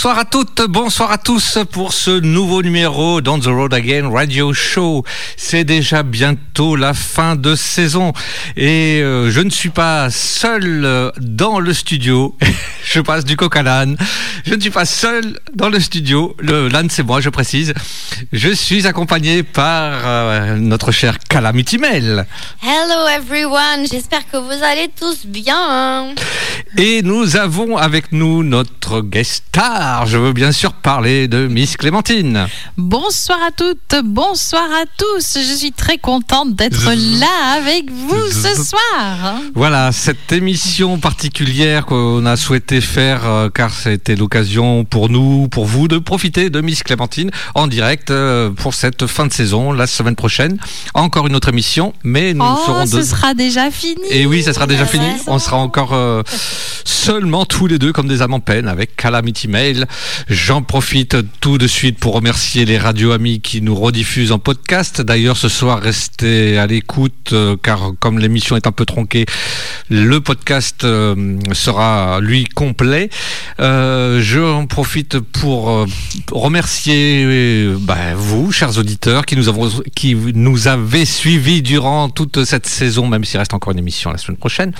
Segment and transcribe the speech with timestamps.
[0.00, 4.54] Bonsoir à toutes, bonsoir à tous pour ce nouveau numéro d'On the Road Again Radio
[4.54, 5.04] Show.
[5.36, 8.14] C'est déjà bientôt la fin de saison
[8.56, 12.34] et euh, je ne suis pas seul euh, dans le studio.
[12.82, 13.98] je passe du coq à l'âne.
[14.46, 16.34] Je ne suis pas seul dans le studio.
[16.38, 17.74] Le l'âne c'est moi, je précise.
[18.32, 22.24] Je suis accompagné par euh, notre cher Calamity Mail.
[22.62, 26.14] Hello everyone, j'espère que vous allez tous bien.
[26.78, 29.89] Et nous avons avec nous notre guest star.
[30.06, 32.46] Je veux bien sûr parler de Miss Clémentine.
[32.76, 35.36] Bonsoir à toutes, bonsoir à tous.
[35.38, 39.34] Je suis très contente d'être là avec vous ce soir.
[39.54, 45.66] Voilà, cette émission particulière qu'on a souhaité faire euh, car c'était l'occasion pour nous, pour
[45.66, 49.86] vous de profiter de Miss Clémentine en direct euh, pour cette fin de saison la
[49.86, 50.58] semaine prochaine.
[50.94, 53.02] Encore une autre émission, mais nous Oh, serons ce deux.
[53.02, 54.00] sera déjà fini.
[54.10, 55.06] Et oui, ça sera déjà fini.
[55.26, 56.22] On sera encore euh,
[56.84, 59.79] seulement tous les deux comme des âmes en peine avec Calamity Mail.
[60.28, 65.00] J'en profite tout de suite pour remercier les radios amis qui nous rediffusent en podcast.
[65.00, 69.26] D'ailleurs, ce soir, restez à l'écoute euh, car comme l'émission est un peu tronquée,
[69.88, 73.10] le podcast euh, sera lui complet.
[73.60, 75.86] Euh, J'en profite pour euh,
[76.30, 82.66] remercier bah, vous, chers auditeurs, qui nous, avons, qui nous avez suivis durant toute cette
[82.66, 84.72] saison, même s'il reste encore une émission la semaine prochaine.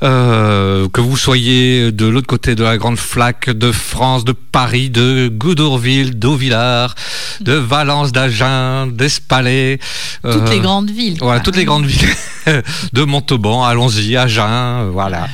[0.00, 5.28] Que vous soyez de l'autre côté de la grande flaque de France, de Paris, de
[5.28, 6.94] Goudorville, d'Auvillard,
[7.40, 9.78] de Valence, d'Agen, d'Espalais.
[10.22, 11.18] Toutes euh, les grandes villes.
[11.18, 11.44] voilà, quoi.
[11.44, 12.08] toutes les grandes villes
[12.92, 15.28] de Montauban, allons-y, Agen, voilà.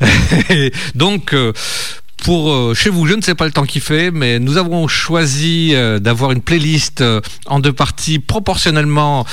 [0.50, 1.52] Et Donc, euh,
[2.24, 4.88] pour euh, chez vous, je ne sais pas le temps qu'il fait, mais nous avons
[4.88, 9.24] choisi euh, d'avoir une playlist euh, en deux parties proportionnellement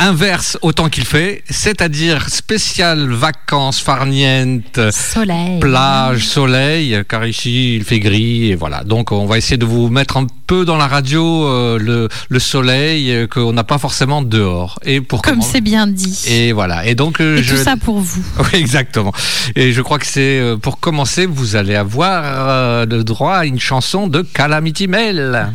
[0.00, 5.60] inverse au temps qu'il fait, c'est-à-dire spécial vacances farnientes, Soleil.
[5.60, 8.82] plage, soleil, car ici il fait gris et voilà.
[8.82, 12.38] Donc on va essayer de vous mettre un peu dans la radio euh, le, le
[12.38, 14.78] soleil euh, qu'on n'a pas forcément dehors.
[14.84, 16.24] Et pour Comme c'est bien dit.
[16.28, 16.86] Et voilà.
[16.86, 18.24] Et donc euh, Et je tout ça pour vous.
[18.38, 19.12] oui, exactement.
[19.54, 24.06] Et je crois que c'est pour commencer, vous allez avoir le droit à une chanson
[24.06, 25.52] de Calamity Mail.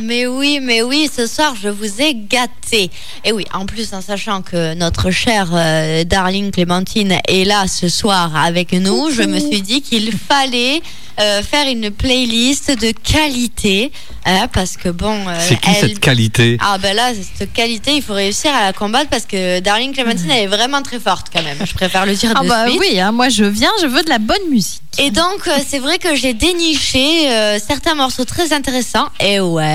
[0.00, 2.90] Mais oui, mais oui, ce soir je vous ai gâté.
[3.24, 7.88] Et oui, en plus en sachant que notre chère euh, darling Clémentine est là ce
[7.88, 10.80] soir avec nous, je me suis dit qu'il fallait
[11.20, 13.92] euh, faire une playlist de qualité,
[14.26, 16.58] hein, parce que bon, euh, C'est qui elle- cette qualité?
[16.60, 20.28] Ah ben là, cette qualité, il faut réussir à la combattre parce que Darling Clémentine,
[20.30, 21.58] elle est vraiment très forte quand même.
[21.64, 22.80] Je préfère le dire Ah de bah suite.
[22.80, 24.80] oui, hein, moi je viens, je veux de la bonne musique.
[24.98, 29.08] Et donc, euh, c'est vrai que j'ai déniché euh, certains morceaux très intéressants.
[29.20, 29.73] Et ouais.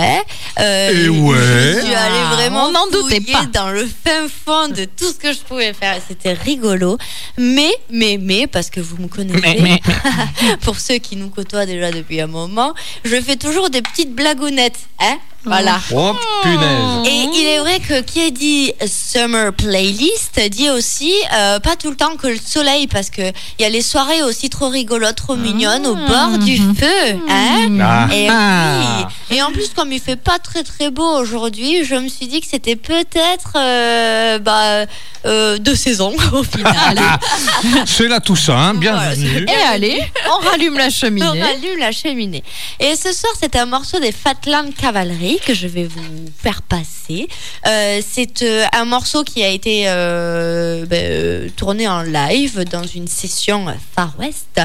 [0.59, 1.35] Euh, Et ouais.
[1.37, 3.45] Je suis allée Ah, vraiment on n'en doutait pas.
[3.53, 5.95] dans le fin fond de tout ce que je pouvais faire.
[5.97, 6.97] Et C'était rigolo.
[7.37, 9.81] Mais, mais, mais, parce que vous me connaissez,
[10.61, 12.73] pour ceux qui nous côtoient déjà depuis un moment,
[13.03, 14.79] je fais toujours des petites blagounettes.
[14.99, 15.79] Hein voilà.
[15.95, 16.13] Oh
[16.43, 21.75] punaise Et il est vrai que qui a dit summer playlist dit aussi euh, pas
[21.77, 24.67] tout le temps que le soleil parce que il y a les soirées aussi trop
[24.67, 28.07] rigolotes, trop mignonnes au bord du feu, hein Ah.
[28.13, 29.07] et, Ah.
[29.29, 29.37] oui.
[29.37, 32.41] et en plus, comme il fait pas très très beau aujourd'hui, je me suis dit
[32.41, 34.85] que c'était peut-être euh, bah,
[35.25, 36.99] euh, deux saisons au final.
[37.85, 39.45] C'est la Toussaint, hein, bienvenue.
[39.47, 41.25] Et allez, on rallume la On cheminée.
[41.41, 42.43] allume la cheminée.
[42.79, 47.27] Et ce soir, c'est un morceau des Fatland Cavalry que je vais vous faire passer.
[47.67, 53.07] Euh, c'est euh, un morceau qui a été euh, ben, tourné en live dans une
[53.07, 54.61] session Far West.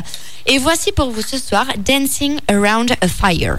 [0.47, 3.59] Et voici pour vous ce soir Dancing Around a Fire.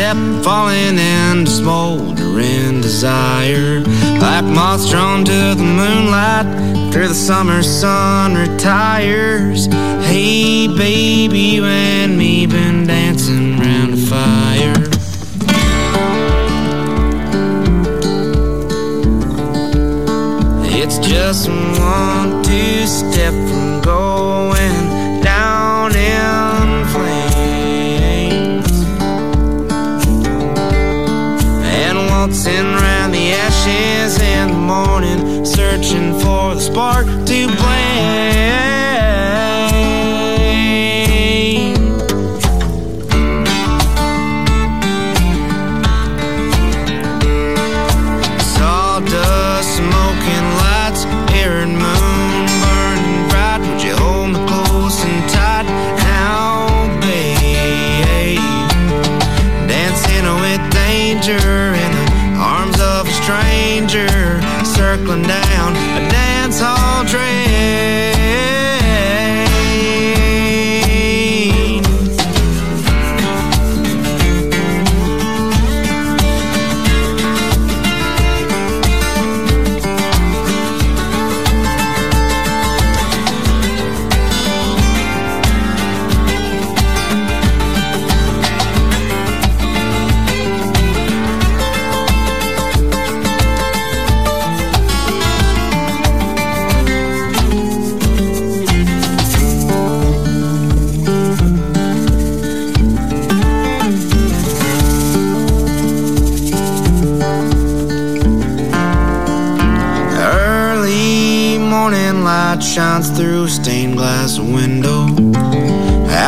[0.00, 3.80] Misstep, falling into smoldering desire.
[4.18, 9.66] Like moths drawn to the moonlight after the summer sun retires.
[10.06, 11.64] Hey, baby, you
[36.72, 37.09] spark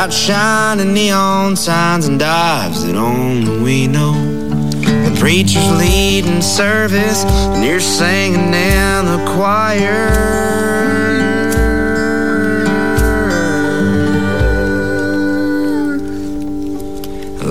[0.02, 4.12] outshining neon signs and dives that only we know.
[4.80, 10.10] The preacher's leading service, and you're singing in the choir.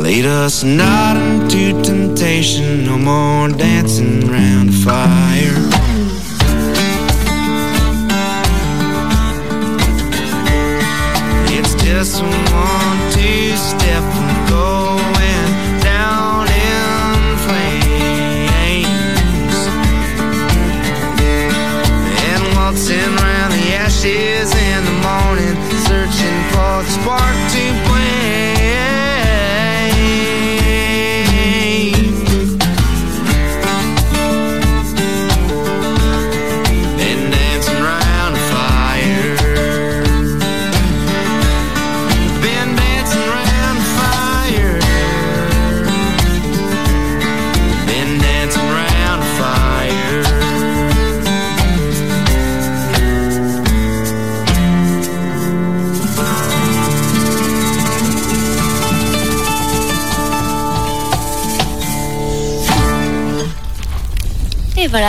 [0.03, 5.70] Lead us not into temptation, no more dancing around the fire.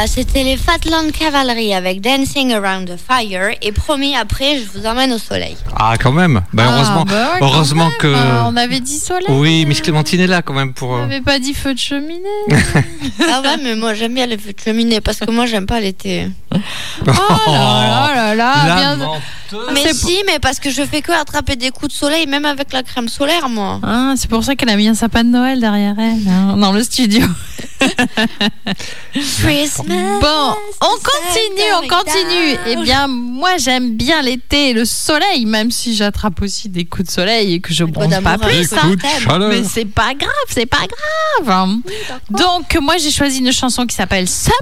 [0.06, 3.54] C'était les Fatland Cavalry avec Dancing Around the Fire.
[3.62, 5.56] Et promis, après, je vous emmène au soleil.
[5.84, 6.42] Ah, quand même.
[6.52, 7.98] Ben, Ah, heureusement, bah ouais, quand heureusement même.
[7.98, 8.06] que.
[8.06, 9.26] Euh, on avait dit soleil.
[9.28, 10.90] Oui, Miss Clémentine est là quand même pour.
[10.90, 12.22] On euh, n'avait pas dit feu de cheminée.
[13.28, 15.80] ah ouais, mais moi, j'aime bien les feux de cheminée parce que moi, j'aime pas
[15.80, 16.28] l'été.
[16.52, 16.56] Oh
[17.48, 18.94] là là là là.
[18.94, 19.08] bien-.
[19.74, 22.44] Mais c'est si, mais parce que je fais que attraper des coups de soleil, même
[22.44, 23.80] avec la crème solaire, moi.
[23.82, 26.72] Ah, c'est pour ça qu'elle a mis un sapin de Noël derrière elle, hein, dans
[26.72, 27.26] le studio.
[29.12, 30.20] Christmas.
[30.20, 32.56] Bon, on continue, on continue.
[32.66, 37.10] Eh bien, moi, j'aime bien l'été le soleil, même si j'attrape aussi des coups de
[37.10, 38.72] soleil et que je bronze pas plus.
[38.72, 38.94] Hein.
[39.48, 41.70] Mais c'est pas grave, c'est pas grave.
[42.30, 44.52] Donc, moi, j'ai choisi une chanson qui s'appelle Summer.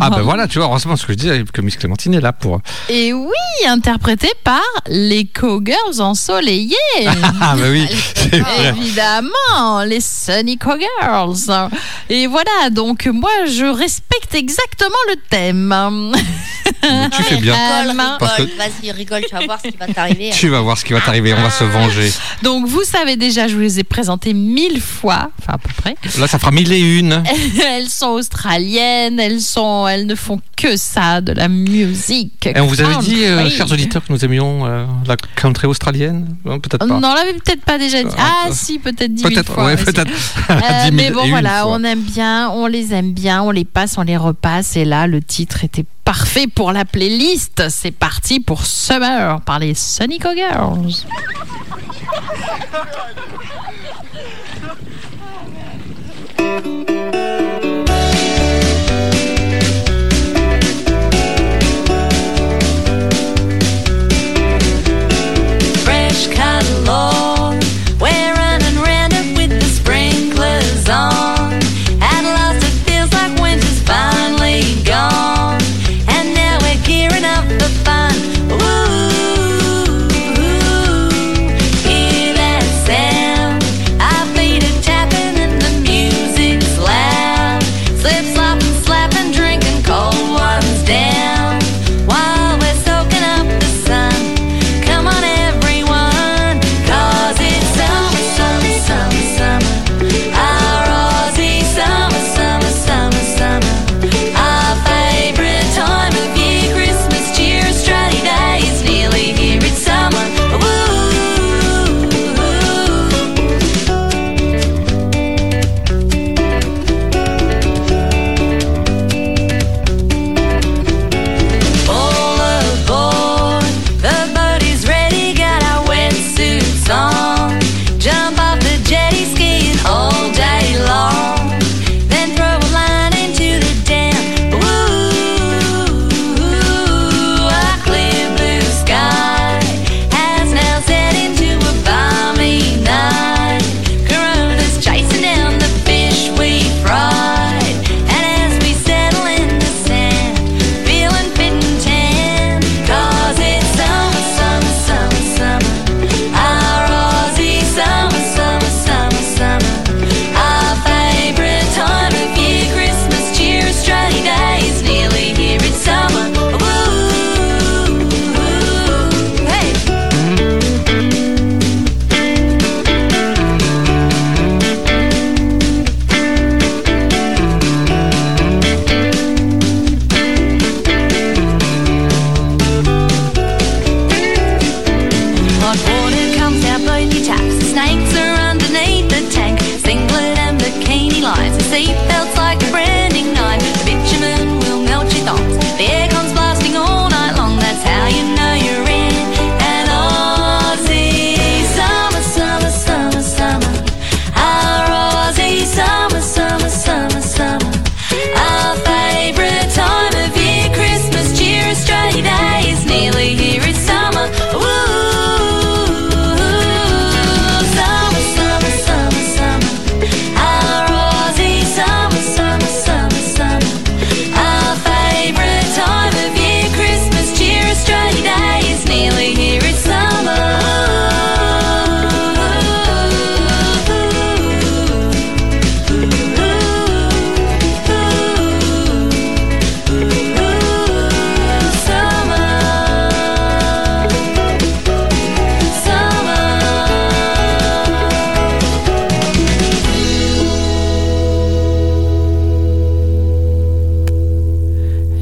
[0.00, 2.32] Ah ben voilà, tu vois, heureusement ce que je disais que Miss Clémentine est là
[2.32, 2.60] pour.
[2.88, 6.76] Et oui, interprétée par les Cowgirls ensoleillées.
[7.40, 8.74] Ah ben oui, c'est vrai.
[8.76, 11.70] Évidemment, les Sunny Cowgirls.
[12.10, 16.12] Et voilà, donc moi, je respecte exactement le thème.
[17.16, 17.54] Tu fais bien.
[18.18, 20.30] Que- vas-y, rigole, tu vas voir ce qui va t'arriver.
[20.32, 22.12] Tu vas voir ce qui va t'arriver, on va se venger.
[22.42, 25.96] Donc, vous savez déjà, je vous les ai présentées mille fois, enfin à peu près.
[26.18, 27.22] Là, ça fera mille et une.
[27.64, 32.46] Elles sont australiennes, elles sont, elles ne font que ça, de la musique.
[32.46, 36.36] Et on vous avait dit, euh, chers auditeurs, que nous aimions euh, la country australienne
[36.44, 37.00] Non, Peut-être Oh, pas.
[37.00, 38.14] Non, on l'avait peut-être pas déjà dit.
[38.18, 39.66] Ah, euh, si, peut-être dix mille Peut-être, fois.
[39.66, 40.10] ouais, mais peut-être.
[40.50, 41.72] Euh, 10 000 mais bon, voilà, fois.
[41.72, 44.76] on aime bien, on les aime bien, on les passe, on les repasse.
[44.76, 47.68] Et là, le titre était parfait pour la playlist.
[47.68, 51.04] C'est parti pour Summer par les Sonico Girls.
[77.48, 78.37] the fun.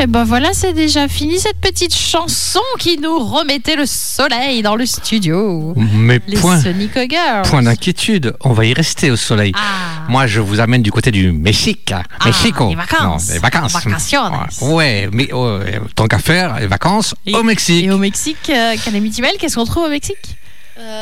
[0.06, 4.76] Et ben voilà, c'est déjà fini cette petite chanson qui nous remettait le soleil dans
[4.76, 5.74] le studio.
[5.76, 6.62] Mais Les point,
[7.42, 9.50] point d'inquiétude, on va y rester au soleil.
[9.56, 10.06] Ah.
[10.08, 11.92] Moi, je vous amène du côté du Mexique.
[11.92, 12.68] Ah, Mexico.
[12.68, 13.26] les vacances.
[13.26, 13.72] Non, les vacances.
[13.72, 14.32] Vacaciones.
[14.60, 17.86] Ouais, mais euh, tant qu'à faire, les vacances au Mexique.
[17.86, 20.36] Et au Mexique, euh, Calamity Bell, qu'est-ce qu'on trouve au Mexique?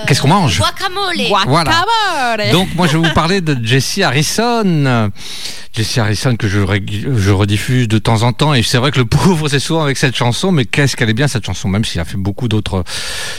[0.07, 1.17] Qu'est-ce qu'on mange Guacamole.
[1.47, 1.71] Voilà.
[1.73, 2.53] Guacamole.
[2.53, 5.11] Donc moi je vais vous parler de Jesse Harrison.
[5.77, 6.61] Jesse Harrison que je,
[7.17, 9.97] je rediffuse de temps en temps et c'est vrai que le pauvre c'est souvent avec
[9.97, 12.85] cette chanson mais qu'est-ce qu'elle est bien cette chanson même s'il a fait beaucoup d'autres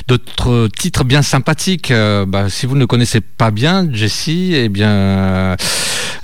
[0.10, 1.92] d'autres titres bien sympathiques.
[1.92, 5.56] Euh, bah, si vous ne le connaissez pas bien Jesse eh bien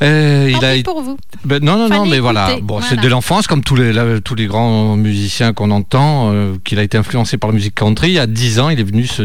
[0.02, 1.18] euh, il a pour vous.
[1.46, 2.48] ben, non, non, non, Fallait mais voilà.
[2.50, 3.02] écouter, Bon, c'est voilà.
[3.04, 6.84] de l'enfance, comme tous les, là, tous les grands musiciens qu'on entend, euh, qu'il a
[6.84, 8.08] été influencé par la musique country.
[8.10, 9.22] Il y a 10 ans, il est venu se,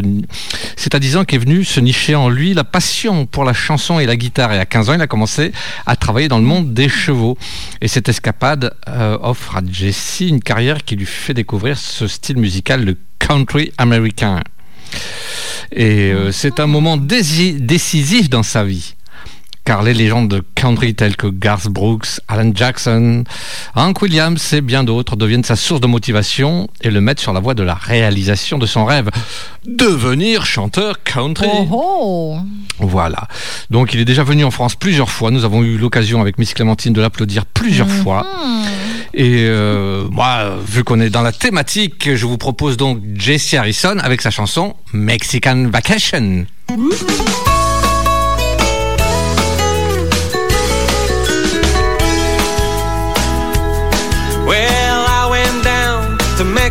[0.77, 3.99] c'est à 10 ans qu'est venu se nicher en lui la passion pour la chanson
[3.99, 4.53] et la guitare.
[4.53, 5.51] Et à 15 ans, il a commencé
[5.87, 7.35] à travailler dans le monde des chevaux.
[7.81, 12.37] Et cette escapade euh, offre à Jesse une carrière qui lui fait découvrir ce style
[12.37, 14.39] musical, le country américain.
[15.71, 18.93] Et euh, c'est un moment décisif dans sa vie
[19.67, 23.25] car les légendes de country telles que Garth Brooks, Alan Jackson,
[23.75, 27.41] Hank Williams et bien d'autres deviennent sa source de motivation et le mettent sur la
[27.41, 29.09] voie de la réalisation de son rêve,
[29.65, 31.49] devenir chanteur country.
[31.51, 32.37] Oh oh
[32.79, 33.27] Voilà.
[33.69, 35.31] Donc il est déjà venu en France plusieurs fois.
[35.31, 38.25] Nous avons eu l'occasion avec Miss Clémentine de l'applaudir plusieurs fois.
[39.13, 43.97] Et euh, moi, vu qu'on est dans la thématique, je vous propose donc Jesse Harrison
[43.99, 46.45] avec sa chanson Mexican Vacation.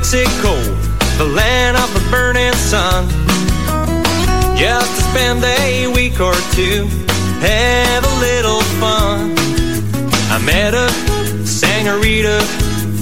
[0.07, 0.55] Mexico,
[1.19, 3.09] the land of the burning sun,
[4.57, 6.87] just to spend a week or two,
[7.43, 9.35] have a little fun.
[10.31, 10.89] I met a
[11.45, 12.41] senorita,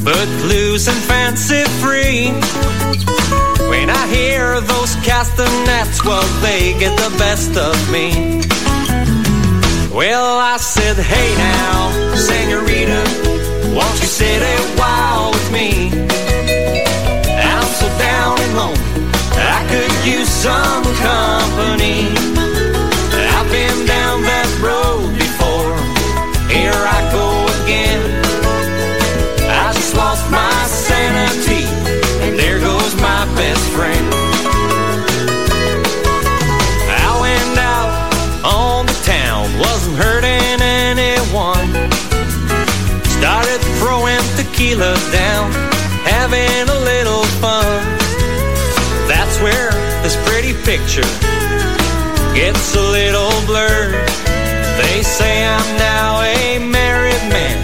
[0.03, 2.29] footloose and fancy free.
[3.69, 8.41] When I hear those castanets, well, they get the best of me.
[9.95, 13.05] Well, I said, hey now, senorita,
[13.77, 16.34] won't you sit a while with me?
[18.37, 18.79] And lonely,
[19.37, 22.11] I could use some company.
[23.37, 25.77] I've been down that road before,
[26.51, 28.03] here I go again.
[29.49, 31.65] I just lost my sanity,
[32.27, 34.07] and there goes my best friend.
[36.91, 37.93] I went out
[38.45, 40.44] on the town, wasn't hurting
[50.77, 51.07] picture
[52.35, 53.95] gets a little blurred.
[54.81, 57.59] They say I'm now a married man,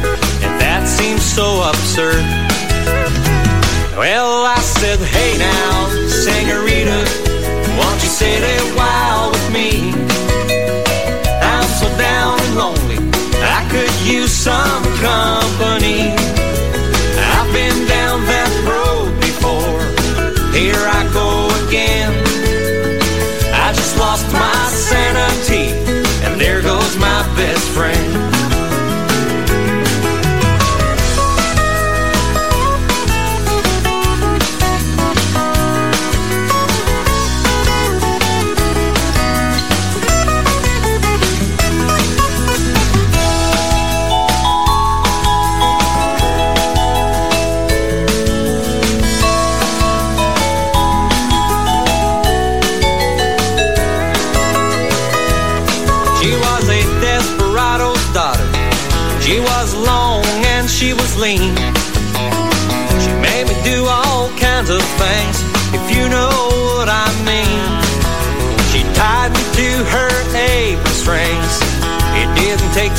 [0.44, 2.22] and that seems so absurd.
[3.98, 6.98] Well, I said, hey now, senorita,
[7.78, 9.90] won't you sit a while with me?
[11.42, 12.98] I'm so down and lonely,
[13.42, 16.19] I could use some company.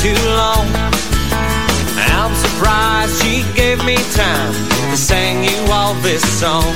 [0.02, 0.66] Too long.
[2.10, 4.52] I'm surprised she gave me time
[4.90, 6.74] to sing you all this song.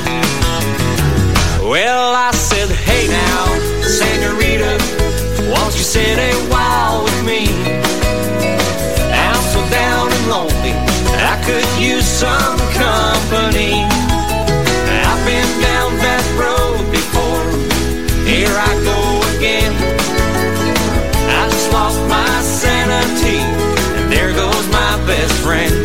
[1.61, 3.47] Well, I said, hey now,
[3.83, 4.79] senorita,
[5.51, 7.49] won't you sit a while with me?
[9.11, 10.75] I'm so down and lonely,
[11.19, 14.06] I could use some company.
[25.47, 25.76] Friend.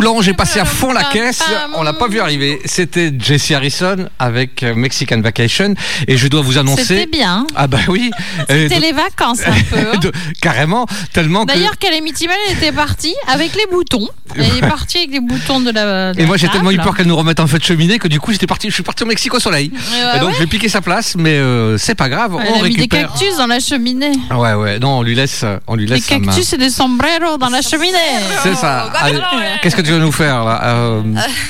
[0.00, 1.42] Est passé à fond la caisse.
[1.74, 2.60] On l'a pas vu arriver.
[2.64, 5.74] C'était Jesse Harrison avec euh, Mexican Vacation.
[6.08, 6.84] Et je dois vous annoncer.
[6.84, 7.46] C'était bien.
[7.54, 8.10] Ah bah oui.
[8.48, 9.78] C'était les vacances un peu.
[10.08, 10.10] hein.
[10.40, 11.52] carrément, tellement que.
[11.52, 14.08] D'ailleurs, Calamity Mal était partie avec les boutons.
[14.36, 16.12] Elle est partie avec les boutons de la.
[16.12, 18.06] de Et moi j'ai tellement eu peur qu'elle nous remette en feu de cheminée que
[18.08, 19.70] du coup j'étais parti, je suis parti au Mexique au soleil.
[19.70, 20.34] bah et donc ouais.
[20.36, 22.82] je vais piquer sa place, mais euh, c'est pas grave, Elle on a mis des
[22.82, 23.08] récupère.
[23.10, 24.12] cactus dans la cheminée.
[24.30, 26.20] Ouais ouais, non on lui laisse, on lui Des laisse main.
[26.26, 27.98] cactus et des sombreros dans la cheminée.
[28.44, 28.90] C'est ça.
[29.00, 29.18] Allez,
[29.62, 31.02] Qu'est-ce que tu veux nous faire là Euh,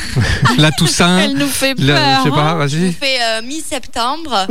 [0.58, 1.18] La Toussaint.
[1.18, 2.18] Elle nous fait la- peur.
[2.18, 2.54] je sais pas, hein.
[2.56, 2.92] vas-y.
[2.92, 4.46] fait euh, mi-septembre.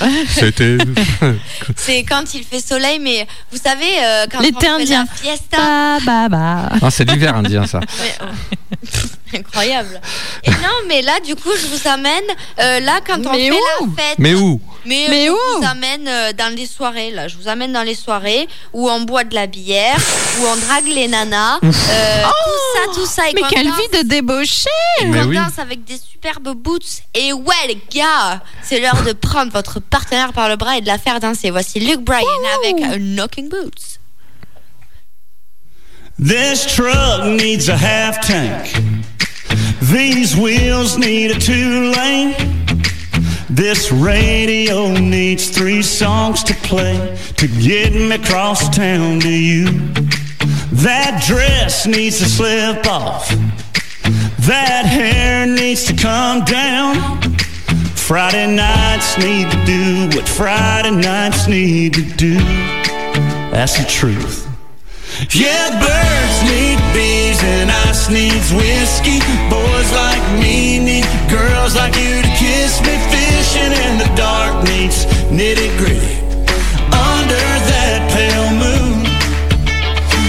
[0.28, 0.78] C'était.
[1.76, 5.06] C'est quand il fait soleil, mais vous savez, euh, quand L'été on fait indien.
[5.10, 5.56] la fiesta.
[5.56, 6.68] Bah, bah, bah.
[6.82, 7.80] Non, c'est l'hiver indien ça.
[7.80, 8.86] Mais, oh.
[9.34, 10.00] Incroyable.
[10.44, 12.24] Et non, mais là, du coup, je vous amène.
[12.60, 14.18] euh, là, quand on Mais fait où la fête.
[14.18, 17.28] Mais où Mais, euh, Mais je où vous amène euh, dans les soirées, là.
[17.28, 19.96] Je vous amène dans les soirées où on boit de la bière,
[20.40, 21.58] où on drague les nanas.
[21.62, 23.28] euh, tout ça, tout ça.
[23.30, 24.68] Et Mais quelle vie de débauché
[25.00, 25.36] qu'on oui.
[25.36, 27.02] danse avec des superbes boots.
[27.14, 30.86] Et ouais, les gars, c'est l'heure de prendre votre partenaire par le bras et de
[30.86, 31.50] la faire danser.
[31.50, 32.26] Voici Luke Bryan
[32.62, 33.98] avec euh, Knocking Boots.
[36.20, 38.74] This truck needs a half tank.
[39.82, 42.34] These wheels need a two lane.
[43.48, 49.66] This radio needs three songs to play to get me across town to you.
[50.72, 53.28] That dress needs to slip off.
[54.46, 57.20] That hair needs to come down.
[57.94, 62.34] Friday nights need to do what Friday nights need to do.
[63.50, 64.47] That's the truth.
[65.18, 69.18] Yeah, birds need bees and ice needs whiskey.
[69.50, 72.94] Boys like me need girls like you to kiss me.
[73.10, 76.22] Fishing in the dark needs nitty gritty.
[76.94, 79.02] Under that pale moon,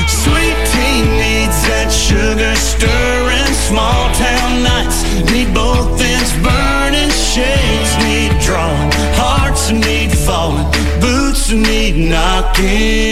[0.09, 3.53] sweet tea needs that sugar stirring.
[3.69, 7.13] Small town nights need both ends burning.
[7.13, 10.65] Shades need drawing, hearts need falling,
[10.99, 13.08] boots need knocking.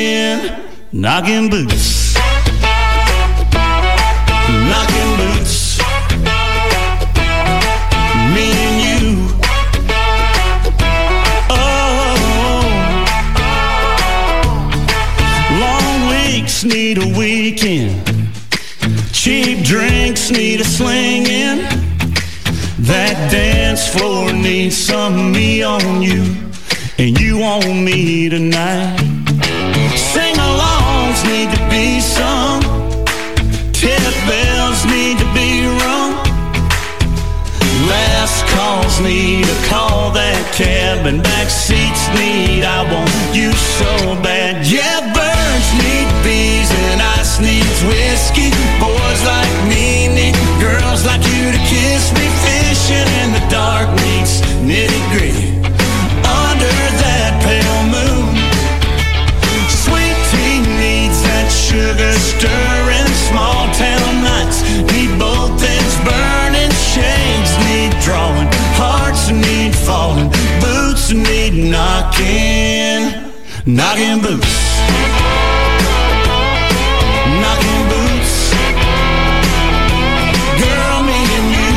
[0.93, 2.15] Knocking boots.
[4.69, 5.80] Knocking boots.
[8.34, 9.28] Me and you.
[11.50, 12.15] Oh.
[15.60, 18.02] Long weeks need a weekend.
[19.12, 21.67] Cheap drinks need a slinging.
[22.80, 26.23] That dance floor needs some me on you.
[26.97, 28.97] And you on me tonight.
[39.02, 43.90] Need a call that cab and back seats need I want you so
[44.24, 44.66] bad.
[44.66, 48.47] Yeah, birds need bees and ice needs whiskey.
[71.78, 73.02] Knocking.
[73.66, 74.54] Knocking boots.
[77.42, 78.34] Knocking boots.
[80.62, 81.72] Girl, me and you.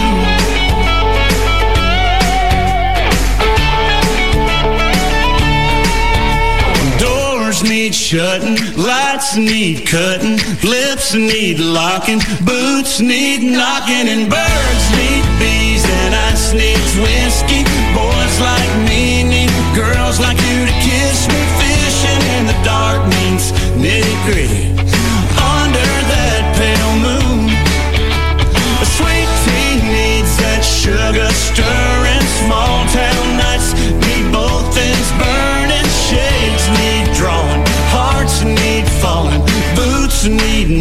[7.05, 15.25] Doors need shutting, lights need cutting, lips need locking, boots need knocking, and birds need
[15.41, 17.65] bees, and ice needs whiskey.
[17.95, 18.10] Boys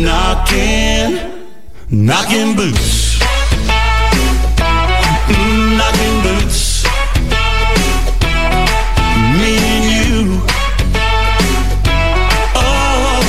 [0.03, 1.19] knocking,
[1.89, 3.19] knocking boots,
[5.29, 6.83] Mm, knocking boots.
[9.37, 10.41] Me and.
[12.55, 13.19] Oh,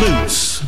[0.00, 0.62] boots.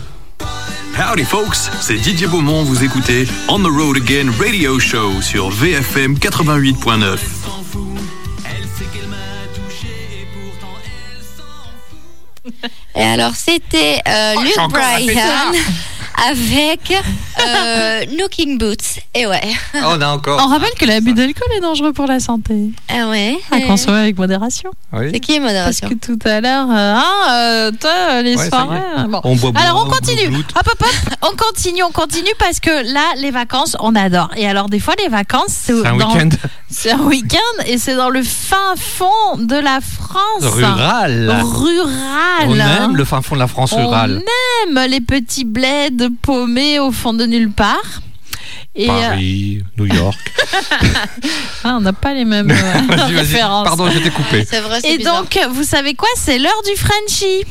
[0.96, 6.14] Howdy folks, c'est Didier Beaumont, vous écoutez On the Road Again Radio Show sur VFM
[6.18, 7.41] 88.9.
[13.12, 15.52] alors, c'était euh, Luke encore raté Bryan
[16.30, 16.94] avec
[17.46, 19.01] euh, Knocking Boots.
[19.14, 19.42] Et ouais.
[19.74, 20.40] Oh, on a encore.
[20.42, 22.70] On rappelle que l'abus d'alcool est dangereux pour la santé.
[22.88, 23.36] Ah ouais.
[23.50, 24.70] À consommer avec modération.
[24.90, 25.10] Oui.
[25.12, 28.48] C'est qui est Parce modération que tout à l'heure, euh, hein, euh, toi, les Ouais,
[28.48, 28.78] soirées.
[28.98, 29.20] euh, bon.
[29.24, 30.28] On boit Alors on continue.
[30.28, 30.44] blout.
[30.58, 31.14] Hop hop hop.
[31.30, 34.30] On continue, on continue parce que là, les vacances, on adore.
[34.34, 36.28] Et alors des fois, les vacances, c'est C'est un week-end
[36.70, 40.42] C'est un week-end et c'est dans le fin fond de la France.
[40.42, 41.30] rural.
[41.42, 42.46] Rural.
[42.46, 44.22] On aime le fin fond de la France rurale.
[44.66, 48.00] On aime les petits bleds paumés au fond de nulle part.
[48.74, 50.18] Et, euh, Paris, New York.
[51.64, 53.66] ah, on n'a pas les mêmes euh, références.
[53.68, 54.46] Pardon, je t'ai coupé.
[54.48, 55.22] C'est vrai, Et bizarre.
[55.22, 56.08] donc, vous savez quoi?
[56.16, 57.44] C'est l'heure du Frenchie.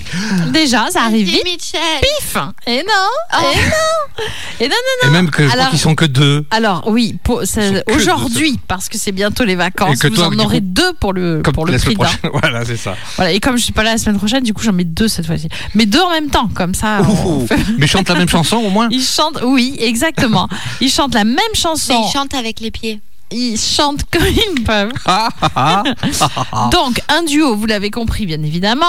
[0.51, 1.43] Déjà, ça arrive vite.
[1.45, 1.79] Mitchell.
[2.01, 3.45] Pif Et non Oh.
[3.53, 4.25] Et non
[4.61, 6.43] Et non, non, Et même que je crois Alors- qu'ils sont que deux.
[6.51, 10.59] Alors oui, Ils aujourd'hui, parce que c'est bientôt les vacances, que vous toi, en aurez
[10.59, 12.09] coup, deux pour le, Comme pour le prix d'un.
[12.33, 12.95] Voilà, c'est ça.
[13.17, 15.07] Voilà, et comme je suis pas là la semaine prochaine, du coup j'en mets deux
[15.07, 15.49] cette fois-ci.
[15.75, 17.01] Mais deux en même temps, comme ça.
[17.07, 17.47] on Ouh.
[17.47, 18.87] fait- Mais chante la même chanson au moins.
[18.91, 20.49] Ils chantent, oui, exactement.
[20.81, 22.03] Ils chantent la même Mais chanson.
[22.05, 22.99] il chante avec les pieds.
[23.31, 24.25] Ils chantent comme
[24.57, 24.91] ils peuvent.
[26.71, 28.85] Donc, un duo, vous l'avez compris, bien évidemment.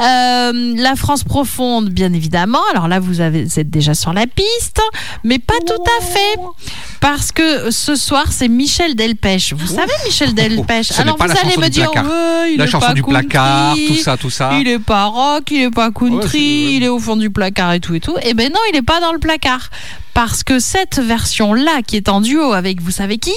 [0.00, 2.62] Euh, la France profonde, bien évidemment.
[2.70, 4.80] Alors là, vous, avez, vous êtes déjà sur la piste,
[5.24, 6.40] mais pas tout à fait.
[7.00, 9.52] Parce que ce soir, c'est Michel Delpech.
[9.56, 10.92] Vous savez, Michel Delpech?
[10.98, 13.94] Alors, vous allez me dire, ouais, il La est chanson pas du country, placard, tout
[13.96, 14.50] ça, tout ça.
[14.60, 17.72] Il est pas rock, il est pas country, Ouais, il est au fond du placard
[17.72, 18.16] et tout et tout.
[18.22, 19.70] Eh ben non, il est pas dans le placard.
[20.14, 23.32] parce que cette version-là, qui est en duo avec vous savez qui?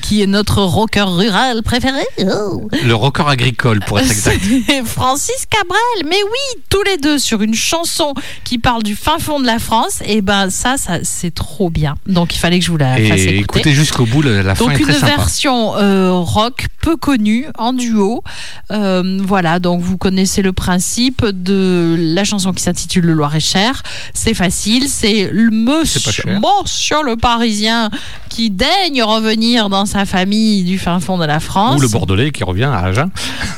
[0.00, 2.68] Qui est notre rocker rural préféré Oh.
[2.84, 4.40] Le rocker agricole, pour être exact.
[4.84, 9.40] Francis Cabrel, mais oui, tous les deux sur une chanson qui parle du fin fond
[9.40, 11.94] de la France, et ben ça, ça c'est trop bien.
[12.06, 13.38] Donc il fallait que je vous la fasse Et écouter.
[13.60, 15.06] écoutez jusqu'au bout, la fin Donc est une très sympa.
[15.16, 18.22] version euh, rock peu connue en duo.
[18.70, 23.82] Euh, voilà, donc vous connaissez le principe de la chanson qui s'intitule Le Loir-et-Cher.
[24.12, 27.90] C'est facile, c'est le monsieur, monsieur le Parisien
[28.28, 31.78] qui daigne revenir dans sa famille du fin fond de la France.
[31.78, 33.10] Ou le Bordelais qui revient à Agen.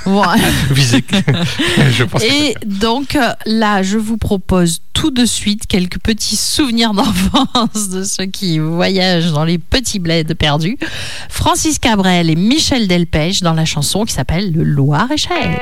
[0.05, 0.43] Voilà.
[0.75, 6.37] Je pense que Et donc euh, là, je vous propose tout de suite quelques petits
[6.37, 10.79] souvenirs d'enfance de ceux qui voyagent dans les petits bleds perdus.
[11.29, 15.61] Francis Cabrel et Michel Delpech dans la chanson qui s'appelle Le Loir-et-Cher.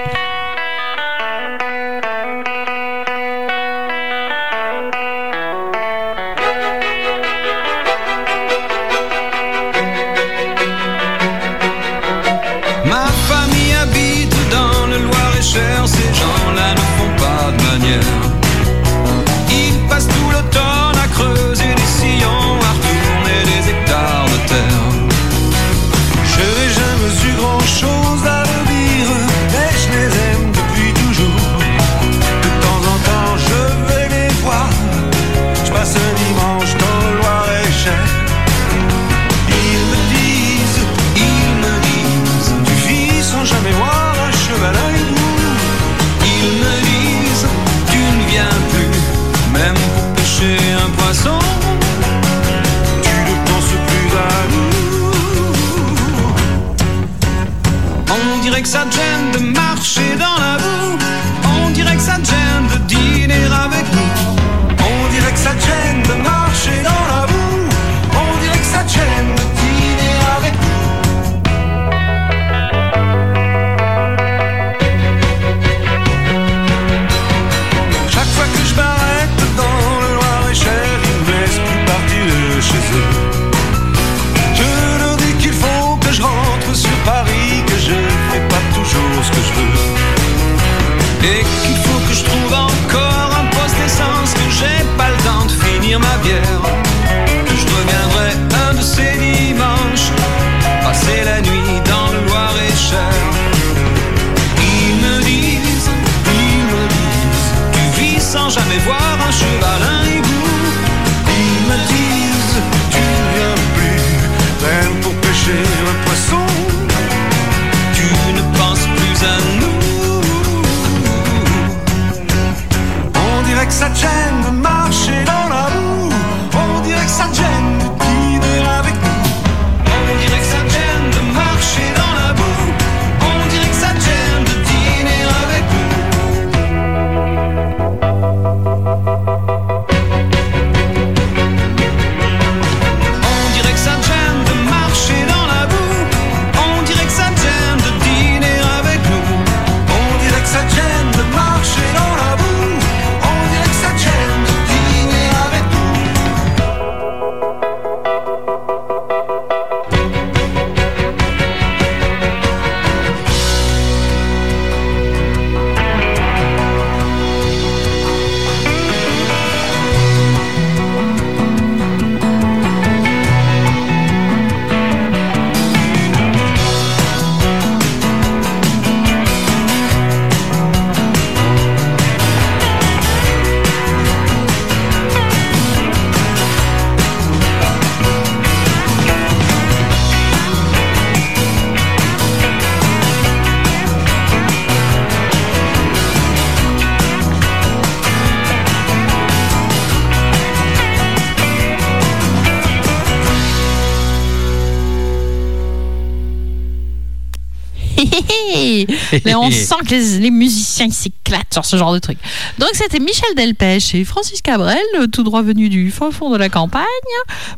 [209.25, 212.19] Mais on sent que les, les musiciens s'éclatent sur ce genre de truc.
[212.59, 216.37] Donc c'était Michel Delpech et Francis Cabrel, euh, tout droit venu du fin fond de
[216.37, 216.83] la campagne,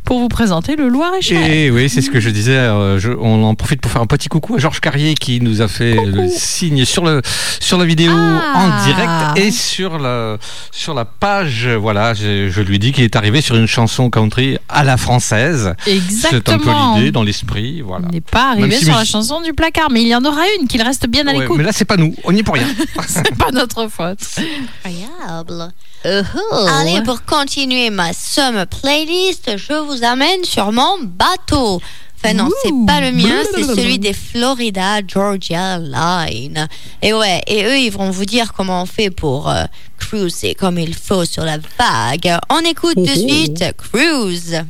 [0.03, 1.49] pour vous présenter le Loir-et-Cher.
[1.49, 2.51] Et oui, c'est ce que je disais.
[2.57, 5.61] euh, je- on en profite pour faire un petit coucou à Georges Carrier qui nous
[5.61, 7.21] a fait le signe sur le
[7.59, 8.53] sur la vidéo Ah.
[8.55, 10.37] en direct et sur la
[10.71, 11.67] sur la page.
[11.67, 15.73] Voilà, je, je lui dis qu'il est arrivé sur une chanson country à la française.
[15.85, 16.95] C'est un peu Exactement.
[16.97, 17.81] l'idée dans l'esprit.
[17.81, 18.05] Voilà.
[18.09, 20.23] Il n'est pas Même arrivé si sur la chanson du placard, mais il y en
[20.23, 21.57] aura une, qu'il reste bien à Ouais, l'écoute.
[21.57, 22.13] mais là, c'est pas nous.
[22.23, 22.67] On n'y est pour rien.
[23.07, 24.19] C'est pas notre faute.
[24.85, 25.73] Incroyable.
[26.05, 26.67] Oh.
[26.79, 31.81] Allez, pour continuer ma somme playlist, je vous amène sur mon bateau.
[32.19, 36.67] Enfin non, c'est pas le mien, c'est celui des Florida Georgia Line.
[37.01, 39.65] Et ouais, et eux, ils vont vous dire comment on fait pour euh,
[39.99, 42.37] cruiser comme il faut sur la vague.
[42.49, 44.63] On écoute de suite Cruise.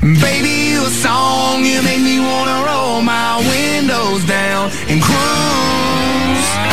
[0.00, 6.71] Baby, you a song, you make me wanna roll my windows down and cruise.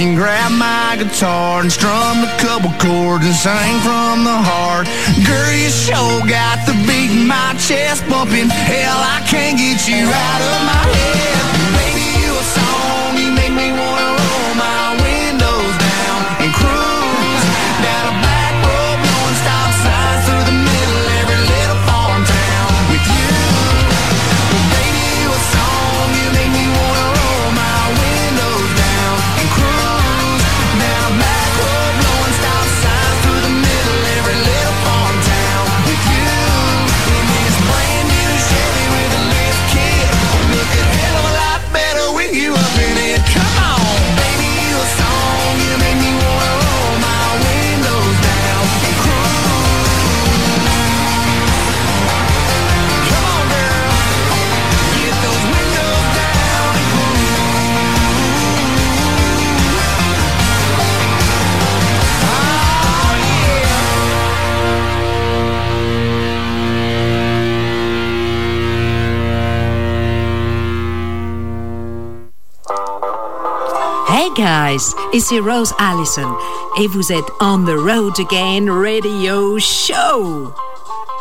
[0.00, 4.86] And grabbed my guitar and strum a couple chords and sing from the heart.
[5.26, 8.48] Girl, you sure got the beat in my chest bumping.
[8.48, 11.39] Hell, I can't get you out of my head.
[74.50, 76.28] Guys, ici Rose Allison
[76.80, 80.52] et vous êtes On the Road Again Radio Show.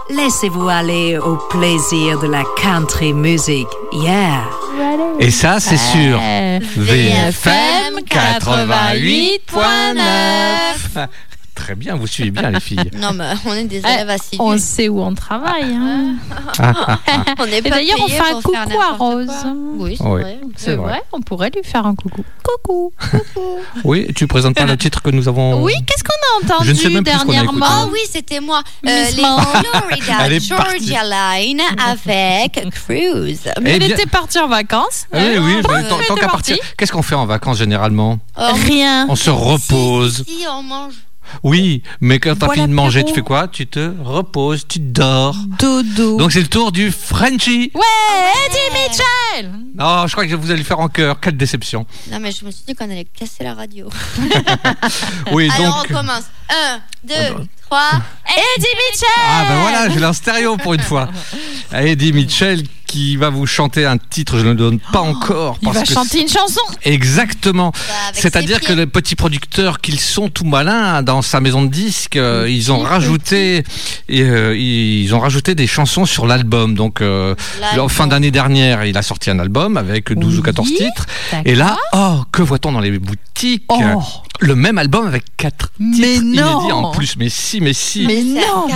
[0.09, 3.67] Laissez-vous aller au plaisir de la country music.
[3.91, 4.45] Yeah.
[5.19, 11.07] Et ça, c'est sur Euh, VFM 88.9.
[11.69, 12.79] Très bien, vous suivez bien les filles.
[12.97, 14.37] Non, mais on est des Eh, élèves assidus.
[14.41, 15.71] On sait où on travaille.
[15.71, 16.15] hein.
[17.39, 19.27] On est Et pas d'ailleurs, on fait un pour faire coucou à n'importe Rose.
[19.27, 19.53] quoi.
[19.77, 20.21] Oui, c'est Oui.
[20.21, 20.39] vrai.
[20.57, 21.01] C'est vrai.
[21.13, 22.23] on pourrait lui faire un coucou.
[22.43, 22.91] Coucou.
[23.83, 25.61] Oui, tu présentes pas le titre que nous avons.
[25.61, 26.09] Oui, qu'est-ce qu'on
[26.49, 27.59] a entendu Je ne sais même plus ce qu'on a écouté.
[27.59, 28.63] dernièrement Oh oui, c'était moi.
[28.87, 29.37] Euh, Miss les Mo.
[29.39, 30.87] Florida Elle est partie.
[30.89, 33.41] Georgia Line avec Cruise.
[33.61, 35.05] Mais Eh elle bien- était partie en vacances.
[35.13, 36.51] Ah Oui, Bref, tant, elle tant était qu'à partie.
[36.55, 36.57] partir.
[36.77, 38.17] Qu'est-ce qu'on fait en vacances généralement?
[38.37, 39.05] Oh, Rien.
[39.07, 40.23] On se repose.
[40.27, 40.93] Si, si, on mange.
[41.43, 43.47] Oui, mais quand t'as fini de manger, tu fais quoi?
[43.47, 45.35] Tu te reposes, tu dors.
[45.59, 46.17] Dodo.
[46.17, 47.71] Donc c'est le tour du Frenchie.
[47.73, 47.81] ouais,
[48.47, 49.51] Eddie Mitchell.
[49.79, 51.19] Oh, je crois que vous allez le faire en cœur.
[51.19, 51.85] Quelle déception.
[52.11, 53.89] Non, mais je me suis dit qu'on allait casser la radio.
[55.31, 55.85] Oui, Alors, donc.
[55.89, 56.23] on commence.
[56.49, 57.43] Un, deux, bah.
[57.65, 57.91] trois.
[58.27, 61.09] Eddie Mitchell Ah ben voilà, j'ai l'en stéréo pour une fois.
[61.73, 65.59] Eddie Mitchell qui va vous chanter un titre, je ne le donne pas encore.
[65.61, 66.59] Il parce va que chanter une chanson.
[66.81, 67.69] Exactement.
[67.71, 72.15] Bah, C'est-à-dire que les petits producteurs qu'ils sont tout malins dans sa maison de disques,
[72.15, 73.63] euh, ils ont rajouté,
[74.07, 76.73] et, euh, ils ont rajouté des chansons sur l'album.
[76.73, 77.35] Donc, euh,
[77.77, 81.05] en fin d'année dernière, il a sorti un album avec 12 ou 14 Oui, titres.
[81.45, 83.65] Et là, oh, que voit-on dans les boutiques?
[83.67, 84.01] Oh.
[84.39, 86.59] Le même album avec quatre Mais titres non.
[86.59, 87.17] inédits en plus.
[87.17, 88.07] Mais si, mais si.
[88.07, 88.67] Mais non.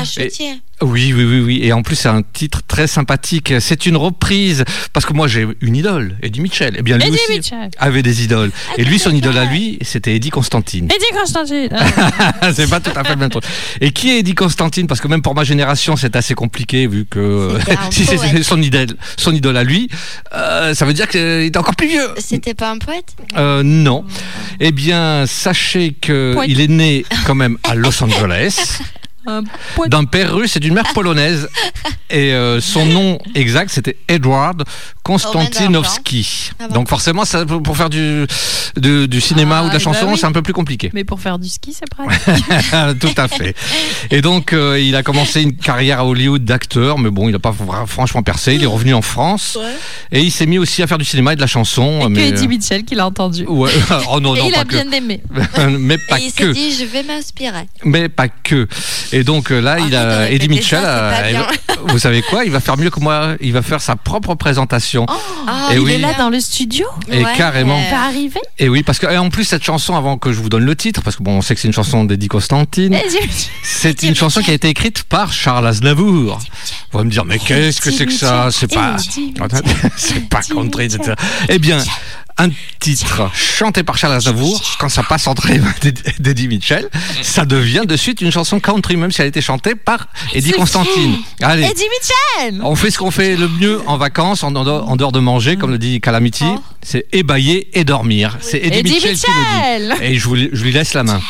[0.82, 1.60] Oui, oui, oui, oui.
[1.64, 3.54] Et en plus, c'est un titre très sympathique.
[3.60, 4.66] C'est une reprise.
[4.92, 6.76] Parce que moi, j'ai une idole, Eddie Mitchell.
[6.78, 7.70] Eh bien, lui Eddie aussi Mitchell.
[7.78, 8.52] avait des idoles.
[8.78, 10.90] Et lui, son idole à lui, c'était Eddie Constantine.
[10.94, 11.70] Eddie Constantine.
[12.54, 13.44] c'est pas tout à fait le même truc.
[13.80, 14.88] Et qui est Eddie Constantine?
[14.88, 17.58] Parce que même pour ma génération, c'est assez compliqué vu que
[17.92, 19.90] si c'est son idole, son idole à lui,
[20.34, 22.10] euh, ça veut dire qu'il est encore plus vieux.
[22.18, 23.16] C'était pas un poète?
[23.38, 24.04] Euh, non.
[24.60, 26.50] Eh bien, sachez que Poète.
[26.50, 28.80] il est né quand même à Los Angeles.
[29.88, 31.48] D'un père russe et d'une mère polonaise.
[32.10, 34.64] Et euh, son nom exact, c'était Edward
[35.04, 36.52] Konstantinovski.
[36.60, 38.26] Ah bon Donc forcément, ça, pour faire du,
[38.78, 40.18] du, du cinéma Ah, ou de la eh ben chanson, oui.
[40.18, 40.90] c'est un peu plus compliqué.
[40.94, 43.00] Mais pour faire du ski, c'est pratique.
[43.00, 43.56] Tout à fait.
[44.12, 47.40] Et donc, euh, il a commencé une carrière à Hollywood d'acteur, mais bon, il n'a
[47.40, 47.54] pas
[47.88, 48.56] franchement percé.
[48.56, 49.58] Il est revenu en France
[50.12, 52.10] et il s'est mis aussi à faire du cinéma et de la chanson.
[52.10, 53.46] Et que Eddie Mitchell qui l'a entendu.
[53.48, 53.72] Ouais.
[54.10, 54.70] Oh non, Et non, il a que.
[54.70, 55.22] bien aimé.
[55.80, 56.48] mais pas Et il que.
[56.48, 57.68] s'est dit, je vais m'inspirer.
[57.86, 58.68] Mais pas que.
[59.14, 60.84] Et donc euh, là, il Arrête a Eddie Mitchell.
[61.88, 63.36] vous savez quoi Il va faire mieux que moi.
[63.42, 65.06] Il va faire sa propre présentation.
[65.48, 65.92] Ah, Et il oui.
[65.94, 66.86] est là dans le studio.
[67.12, 67.32] Et Ouais.
[67.38, 67.80] carrément.
[67.80, 68.40] Il va arriver.
[68.60, 70.76] Et oui, parce que et en plus cette chanson, avant que je vous donne le
[70.76, 72.90] titre, parce que bon, on sait que c'est une chanson d'Eddie Constantine.
[72.90, 73.30] Mitchell.
[73.62, 76.40] C'est une chanson qui a été écrite par Charles Aznavour.
[76.92, 78.48] Vous allez me dire, mais qu'est-ce que c'est que ça?
[78.52, 78.98] C'est pas,
[79.96, 81.14] c'est pas country, etc.
[81.50, 81.78] Eh bien,
[82.38, 86.90] un titre chanté par Charles Aznavour, quand ça passe entre les mains d'Ed- d'Eddie Mitchell,
[87.22, 90.52] ça devient de suite une chanson country, même si elle a été chantée par Eddie
[90.52, 91.18] Constantine.
[91.42, 91.64] Allez.
[91.64, 92.62] Eddie Mitchell.
[92.64, 95.58] On fait ce qu'on fait le mieux en vacances, en dehors, en dehors de manger,
[95.58, 96.62] comme le dit Calamity, Oh.
[96.82, 98.38] c'est ébailler et dormir.
[98.42, 99.26] C'est Eddie, Eddie Mitchell, qui
[99.80, 100.04] le dit.
[100.04, 101.22] Et je, vous, je lui laisse la main.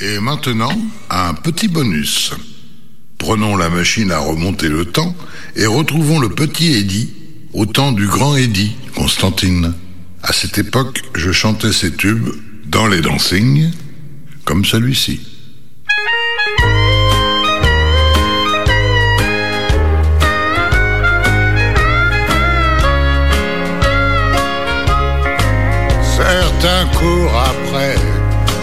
[0.00, 0.72] Et maintenant,
[1.08, 2.32] un petit bonus.
[3.18, 5.14] Prenons la machine à remonter le temps
[5.56, 7.10] et retrouvons le petit Eddie
[7.56, 9.72] au temps du grand Eddie, Constantine.
[10.22, 12.28] À cette époque, je chantais ces tubes
[12.66, 13.70] dans les dancings,
[14.44, 15.20] comme celui-ci.
[26.02, 27.96] Certains courent après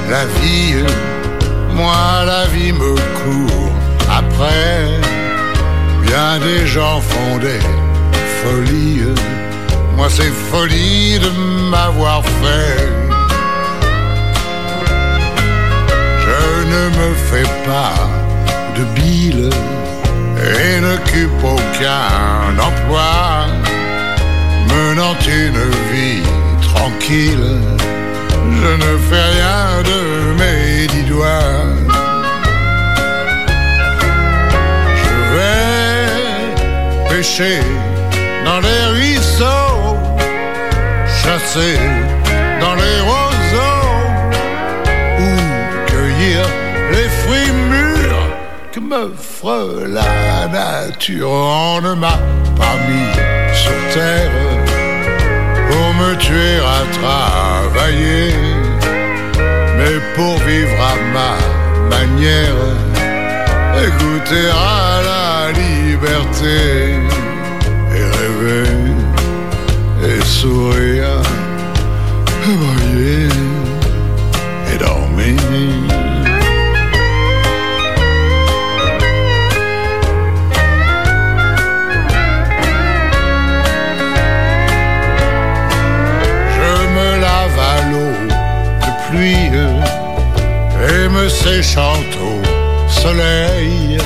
[0.08, 0.76] la vie,
[1.74, 3.72] moi la vie me court
[4.08, 5.00] après.
[6.06, 7.40] Bien des gens font
[8.44, 9.14] folies,
[9.96, 11.30] moi c'est folie de
[11.72, 12.88] m'avoir fait.
[16.26, 17.98] Je ne me fais pas
[18.78, 19.50] de bile
[20.56, 23.48] et n'occupe aucun emploi
[24.74, 26.24] menant une vie
[26.62, 27.52] tranquille.
[28.62, 30.00] Je ne fais rien de
[30.40, 31.64] mes dix doigts.
[35.02, 37.62] Je vais pêcher
[38.46, 39.98] dans les ruisseaux,
[41.22, 41.78] chasser
[42.62, 43.90] dans les roseaux,
[45.20, 45.32] ou
[45.88, 46.42] cueillir
[46.92, 48.28] les fruits mûrs
[48.72, 51.30] que m'offre la nature.
[51.30, 52.20] On ne m'a
[52.58, 53.14] pas mis
[53.54, 54.32] sur terre
[55.70, 58.34] pour me tuer à travailler,
[59.78, 61.34] mais pour vivre à ma
[61.96, 62.64] manière,
[63.80, 66.96] et goûter à la liberté,
[68.46, 71.22] et sourire,
[72.44, 73.30] et briller,
[74.74, 75.40] et dormir.
[86.56, 88.16] Je me lave à l'eau
[88.84, 89.52] de pluie
[90.90, 93.98] et me séchant au soleil.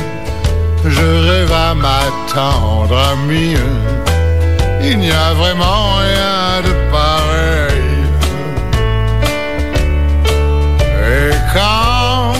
[0.85, 2.01] Je rêve à ma
[2.33, 3.55] tendre amie.
[4.81, 7.83] Il n'y a vraiment rien de pareil.
[11.09, 12.33] Et quand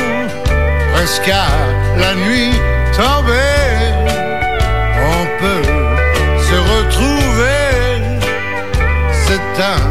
[0.94, 1.50] presque à
[2.00, 2.54] la nuit
[2.96, 3.88] tombée,
[5.14, 5.70] on peut
[6.48, 7.68] se retrouver
[9.28, 9.82] c'est un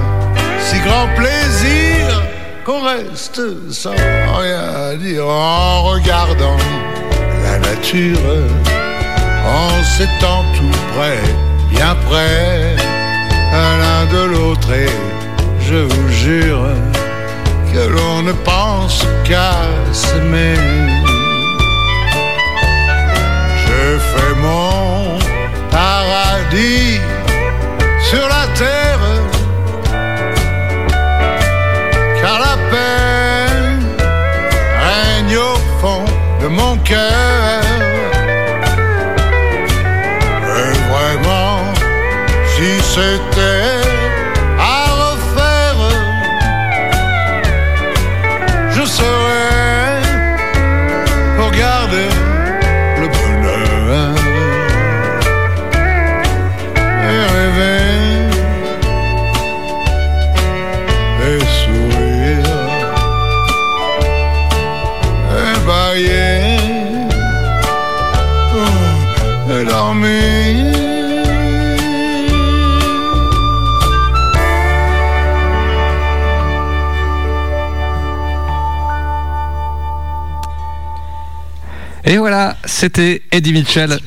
[0.61, 2.23] si grand plaisir
[2.65, 6.57] qu'on reste sans rien dire en regardant
[7.45, 8.19] la nature,
[9.47, 11.21] en s'étant tout près,
[11.77, 12.77] bien près
[13.53, 14.95] l'un de l'autre et
[15.61, 16.67] je vous jure
[17.73, 19.55] que l'on ne pense qu'à
[19.93, 20.57] s'aimer.
[23.65, 25.19] Je fais mon
[25.71, 27.01] paradis
[28.09, 29.07] sur la terre,
[32.21, 33.47] car la paix
[34.87, 36.05] règne au fond
[36.43, 37.66] de mon cœur.
[42.97, 43.56] Si
[82.77, 83.99] c'était Eddie Mitchell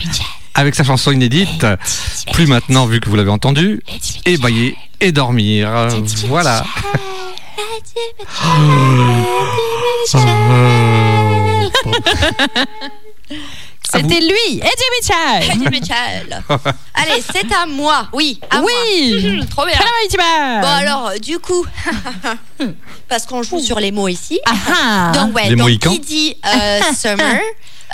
[0.53, 1.65] avec sa chanson inédite.
[2.33, 3.81] Plus maintenant, vu que vous l'avez entendu.
[4.25, 5.87] Et bailler et dormir.
[6.27, 6.63] Voilà.
[13.91, 15.51] C'était lui, Eddie Mitchell.
[15.51, 16.43] Eddie Mitchell.
[16.93, 18.07] Allez, c'est à moi.
[18.13, 19.35] Oui, à Oui.
[19.35, 19.45] moi.
[19.47, 20.61] Trop bien.
[20.61, 21.65] Bon alors, euh, du coup,
[23.09, 24.39] parce qu'on joue sur les mots ici.
[24.45, 25.11] Ah.
[25.15, 27.39] Donc ouais, Les donc qui dit euh, summer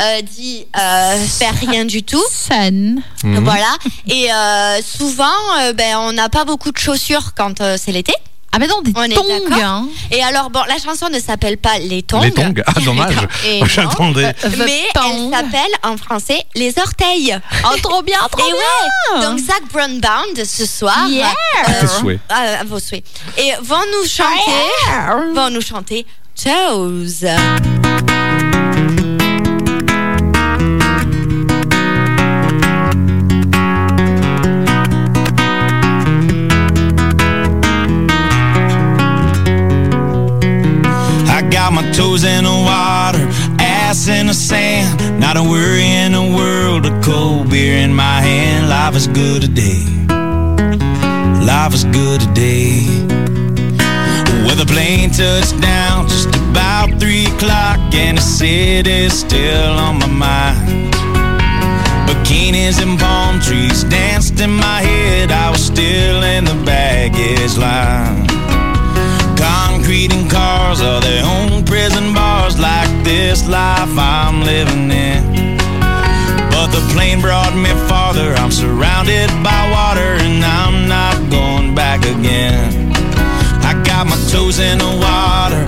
[0.01, 2.23] euh, dit euh, faire rien du tout.
[2.31, 3.01] Sun.
[3.23, 3.43] Mhm.
[3.43, 3.75] Voilà.
[4.07, 5.25] Et euh, souvent,
[5.61, 8.13] euh, ben on n'a pas beaucoup de chaussures quand euh, c'est l'été.
[8.51, 9.51] Ah ben non, des On est tongs.
[9.61, 9.85] hein.
[10.11, 12.21] Et alors bon, la chanson ne s'appelle pas les tongs.
[12.21, 13.13] Les tongs Ah, dommage.
[13.15, 13.65] Non.
[13.65, 14.33] J'attendais.
[14.57, 15.03] Mais tongs.
[15.11, 17.37] elle s'appelle en français les orteils.
[17.65, 19.19] Oh, trop bien, trop Et bien.
[19.19, 21.05] ouais, donc Zach Brown Band ce soir.
[21.09, 21.27] Yeah.
[21.65, 22.19] À tes souhaits.
[22.29, 23.03] à- à vos souhaits.
[23.37, 26.05] Et vont nous chanter, vont nous chanter
[26.41, 27.25] Toes.
[49.05, 49.83] Is good today.
[51.45, 52.85] Life is good today.
[54.45, 60.07] Well, the plane touched down just about three o'clock, and the city's still on my
[60.07, 60.93] mind.
[62.07, 65.31] Bikinis and palm trees danced in my head.
[65.31, 68.27] I was still in the baggage line.
[69.37, 75.04] Concrete and cars are their own prison bars, like this life I'm living in.
[76.76, 78.34] The plane brought me farther.
[78.36, 82.91] I'm surrounded by water, and I'm not going back again.
[83.63, 85.63] I got my toes in the water,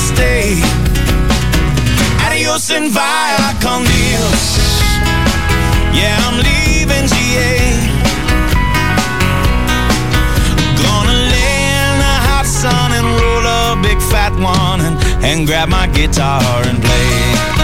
[0.00, 0.60] stay.
[2.26, 4.42] Adios and via con Dios.
[5.92, 7.54] Yeah, I'm leaving GA.
[10.82, 15.68] Gonna lay in the hot sun and roll a big fat one and, and grab
[15.68, 17.59] my guitar and play.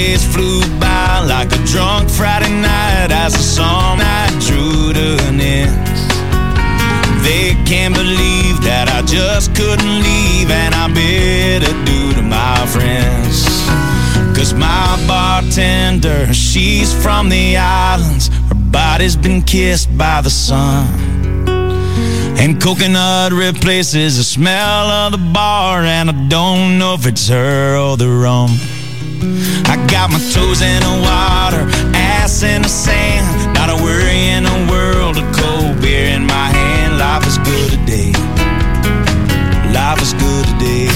[0.00, 5.38] Days flew by like a drunk Friday night as the song night drew to an
[5.40, 5.86] end.
[7.26, 13.36] They can't believe that I just couldn't leave, and I bid adieu to my friends.
[14.36, 18.28] Cause my bartender, she's from the islands.
[18.48, 20.86] Her body's been kissed by the sun.
[22.42, 27.76] And coconut replaces the smell of the bar, and I don't know if it's her
[27.76, 28.50] or the rum.
[29.70, 31.62] I got my toes in the water,
[31.94, 33.54] ass in the sand.
[33.54, 36.98] Not a worry in the world, a cold beer in my hand.
[36.98, 38.10] Life is good today.
[39.70, 40.90] Life is good today.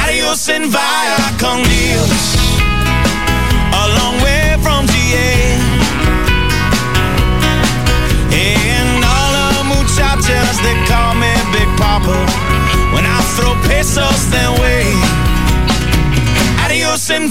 [0.00, 2.24] Adios and via con Dios.
[3.76, 5.60] A long way from GA.
[8.32, 12.51] And all the muchachas, they call me Big Papa.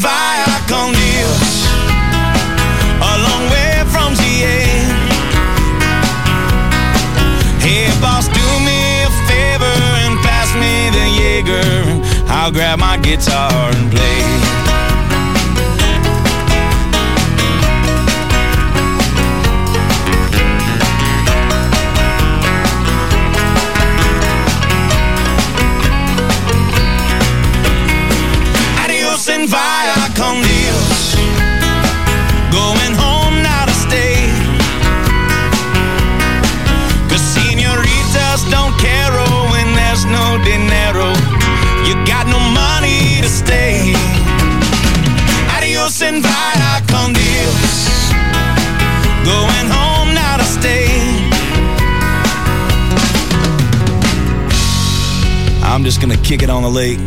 [0.01, 0.93] And Via con
[3.01, 4.63] a long way from GA.
[7.59, 13.51] Hey, boss, do me a favor and pass me the Jaeger, I'll grab my guitar
[13.51, 14.40] and play.
[56.11, 56.99] Gonna kick it on the lake.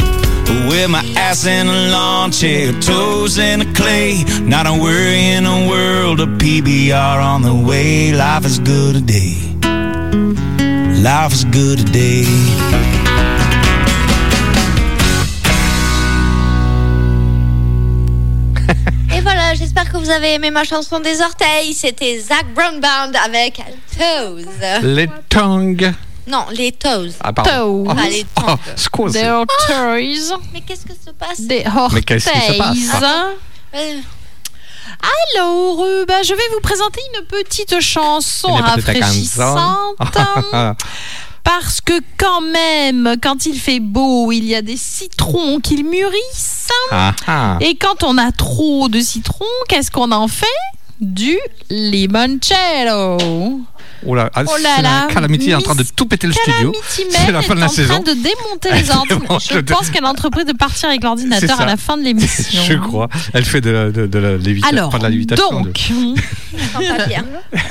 [0.69, 4.25] With my ass in a lawn chair, toes in the clay.
[4.43, 8.13] Not a worry in a world of PBR on the way.
[8.13, 9.37] Life is good today.
[11.03, 12.25] Life is good today.
[19.15, 21.75] Et voilà, j'espère que vous avez aimé ma chanson des orteils.
[21.75, 23.61] C'était Zach Brown Band avec
[23.99, 24.47] Toes.
[24.83, 25.93] Les tongues.
[26.27, 27.13] Non, les Toes.
[27.21, 27.85] Ah, pardon.
[27.85, 27.95] Toes.
[27.95, 29.13] Pas les oh, scusi.
[29.13, 31.41] Des toys, Mais qu'est-ce que se passe?
[31.41, 32.95] Des Mais qu'est-ce qui se passe?
[32.95, 33.35] Orteils.
[33.75, 34.01] Euh,
[35.35, 39.97] Alors, euh, bah, je vais vous présenter une petite chanson rafraîchissante.
[41.45, 46.71] Parce que quand même, quand il fait beau, il y a des citrons qui mûrissent.
[46.91, 47.59] Ah, ah.
[47.61, 50.47] Et quand on a trop de citrons, qu'est-ce qu'on en fait?
[51.01, 53.19] Du limoncello.
[54.07, 55.07] Oh là, ah, Oh là là.
[55.09, 56.73] la Calamity est en train de tout péter le studio.
[57.11, 57.95] C'est la fin de est la en saison.
[58.03, 59.41] train de démonter les Elle ordinateurs.
[59.41, 62.61] Je pense qu'elle a entrepris de partir avec l'ordinateur à la fin de l'émission.
[62.69, 63.09] Je crois.
[63.33, 64.77] Elle fait de, la- de, de la lévitation.
[64.77, 65.51] Alors, pas de la lévitation.
[65.63, 65.73] donc,
[66.73, 67.25] pas bien.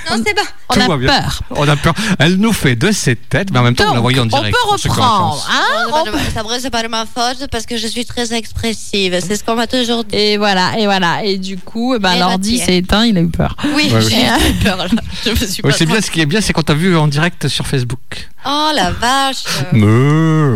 [0.09, 0.41] Non, c'est bon.
[0.69, 1.07] on Tout a bien.
[1.07, 1.41] peur.
[1.51, 1.93] On a peur.
[2.19, 4.25] Elle nous fait de ses têtes, mais en même temps, vous la voyez en on
[4.27, 4.55] direct.
[4.55, 5.49] peut ceux qui ont la reprendre.
[5.51, 7.87] hein, Non, c'est pas de- C'est vrai, c'est pas de ma faute parce que je
[7.87, 9.19] suis très expressive.
[9.25, 10.15] C'est ce qu'on m'a toujours dit.
[10.15, 11.23] Et voilà, et voilà.
[11.23, 13.55] Et du coup, eh ben, l'ordi s'est éteint, il a eu peur.
[13.75, 14.77] Oui, Ouais, j'ai eu peur.
[14.77, 14.85] là.
[15.25, 16.01] Je me suis pas c'est bien.
[16.01, 18.29] Ce qui est bien, c'est quand t'as vu en direct sur Facebook.
[18.45, 19.43] Oh la vache.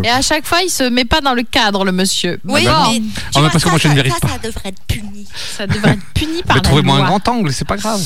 [0.03, 2.39] Et à chaque fois, il se met pas dans le cadre, le monsieur.
[2.45, 4.27] Oui, Bon, mais tu Ah, mais vois, parce que ça, moi, je ne vérifie ça,
[4.27, 4.33] pas.
[4.33, 5.25] Ça devrait être puni.
[5.57, 8.01] ça devrait être puni par Mais la trouvez-moi un grand angle, c'est pas grave.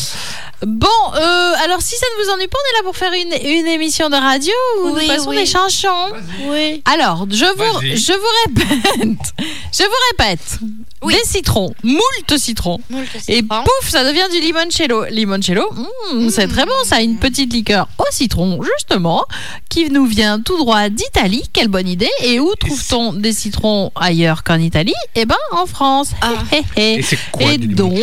[0.64, 3.50] Bon, euh, alors si ça ne vous ennuie pas, on est là pour faire une,
[3.50, 4.54] une émission de radio
[4.84, 5.38] où Oui, nous passons oui.
[5.38, 6.12] des chansons.
[6.46, 6.84] Oui.
[6.86, 9.34] Alors, je vous, je vous répète,
[9.74, 10.60] je vous répète,
[11.02, 11.16] Oui.
[11.16, 12.80] des citrons, moult citrons.
[12.92, 15.06] Moult Et pouf, ça devient du limoncello.
[15.06, 15.68] Limoncello,
[16.14, 19.26] mm, c'est très bon, ça, une petite liqueur au citron, justement,
[19.72, 21.44] qui nous vient tout droit d'Italie.
[21.54, 22.10] Quelle bonne idée.
[22.24, 24.94] Et où trouve-t-on des citrons ailleurs qu'en Italie?
[25.16, 26.12] Eh ben, en France.
[26.22, 26.34] Ah.
[26.52, 27.00] Hé, hé, hé.
[27.00, 27.98] Et quoi donc,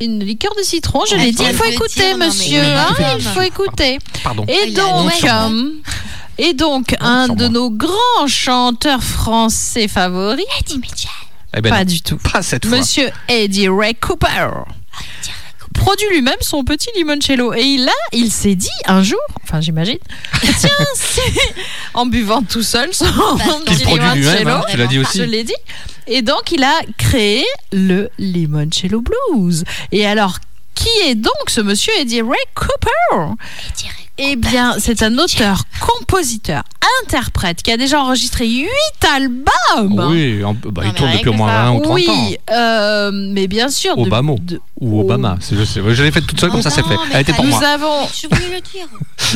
[0.00, 2.62] Une liqueur de citron, je Ah, l'ai dit, il faut écouter, dire, non, mais monsieur.
[2.62, 3.04] hein, oui.
[3.18, 3.98] il faut écouter.
[4.22, 4.46] Pardon.
[4.48, 5.70] Et donc, euh,
[6.38, 7.48] et donc un de moi.
[7.48, 10.44] nos grands chanteurs français favoris,
[11.54, 12.78] Eh ben pas non, du tout, pas cette fois.
[12.78, 14.48] Monsieur Eddie Ray Cooper,
[15.72, 17.52] produit lui-même son petit limoncello.
[17.54, 19.98] Et il a, il s'est dit un jour, enfin j'imagine,
[20.58, 20.70] tiens,
[21.94, 23.04] en buvant tout seul son
[23.66, 25.18] petit lui-même, limoncello, hein, tu l'as dit aussi.
[25.18, 25.54] je l'ai dit.
[26.06, 29.64] Et donc, il a créé le Limoncello Blues.
[29.92, 30.38] Et alors,
[30.74, 33.34] qui est donc ce monsieur Eddie Ray Cooper?
[34.18, 36.62] Eh bien, c'est un auteur, compositeur,
[37.02, 38.68] interprète qui a déjà enregistré 8
[39.16, 40.06] albums.
[40.10, 41.62] Oui, en- bah, il mais tourne rien depuis au moins ça.
[41.64, 42.30] 20 ou 30 Oui, ans.
[42.52, 43.96] euh, mais bien sûr.
[43.96, 44.34] de- Obama.
[44.40, 45.80] de- Ou Obama, c'est- je sais.
[45.88, 46.96] Je l'ai fait toute seule, comme ça c'est fait.
[47.14, 47.66] Elle était pour nous moi.
[47.66, 48.88] avons, Je voulais le dire.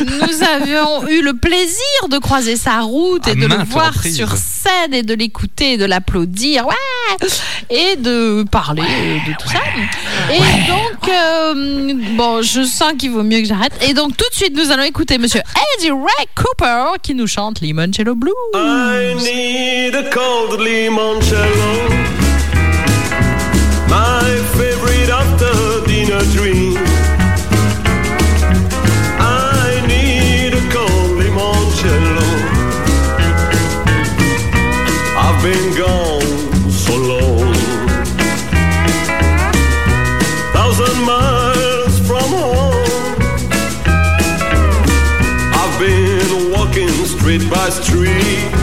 [0.05, 3.93] nous avions eu le plaisir de croiser sa route et À de le maintes voir
[3.93, 4.15] reprises.
[4.15, 7.27] sur scène et de l'écouter et de l'applaudir, ouais,
[7.69, 9.59] et de parler de tout ça.
[10.33, 13.73] Et donc, euh, bon, je sens qu'il vaut mieux que j'arrête.
[13.87, 15.41] Et donc, tout de suite, nous allons écouter Monsieur
[15.77, 18.33] Eddie Ray Cooper qui nous chante Limoncello Blues.
[18.53, 21.89] I need a cold limoncello.
[23.87, 26.66] My favorite after dinner drink.
[47.69, 48.56] Street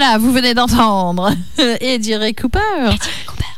[0.00, 1.34] voilà, vous venez d'entendre
[1.80, 2.94] Eddie Ray Cooper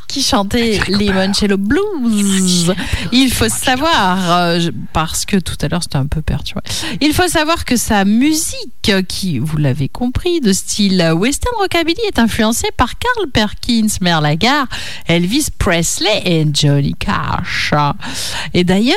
[0.07, 2.73] qui chantait Limoncello Blues.
[3.11, 6.61] Il faut savoir, euh, parce que tout à l'heure c'était un peu perturbé,
[7.01, 12.19] il faut savoir que sa musique, qui, vous l'avez compris, de style western rockabilly est
[12.19, 14.67] influencée par Carl Perkins, Merle Lagarde,
[15.07, 17.73] Elvis Presley et Johnny Cash.
[18.53, 18.95] Et d'ailleurs.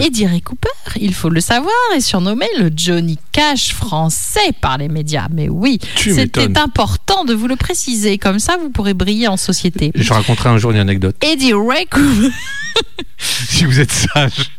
[0.00, 0.68] Eddie Ray Cooper,
[1.00, 5.28] il faut le savoir, est surnommé le Johnny Cash français par les médias.
[5.32, 8.18] Mais oui, c'était important de vous le préciser.
[8.18, 9.92] Comme ça, vous pourrez briller en société.
[9.94, 11.16] Je raconterai un jour une anecdote.
[11.22, 12.30] Eddie Ray Cooper,
[13.58, 14.52] Si vous êtes sage.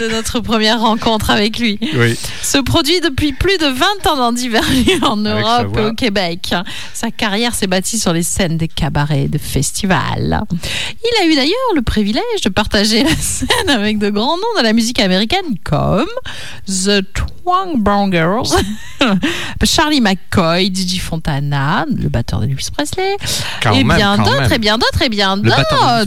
[0.00, 2.16] De notre première rencontre avec lui, Oui.
[2.42, 6.54] se produit depuis plus de 20 ans dans divers lieux en Europe et au Québec.
[6.94, 10.40] Sa carrière s'est bâtie sur les scènes des cabarets et de festivals.
[10.52, 14.62] Il a eu d'ailleurs le privilège de partager la scène avec de grands noms de
[14.62, 16.06] la musique américaine comme
[16.68, 18.56] The Twang Bongers,
[19.64, 23.16] Charlie McCoy, Didi Fontana, le batteur de Elvis Presley,
[23.62, 26.06] Quand et même, bien d'autres, et bien d'autres, et bien d'autres.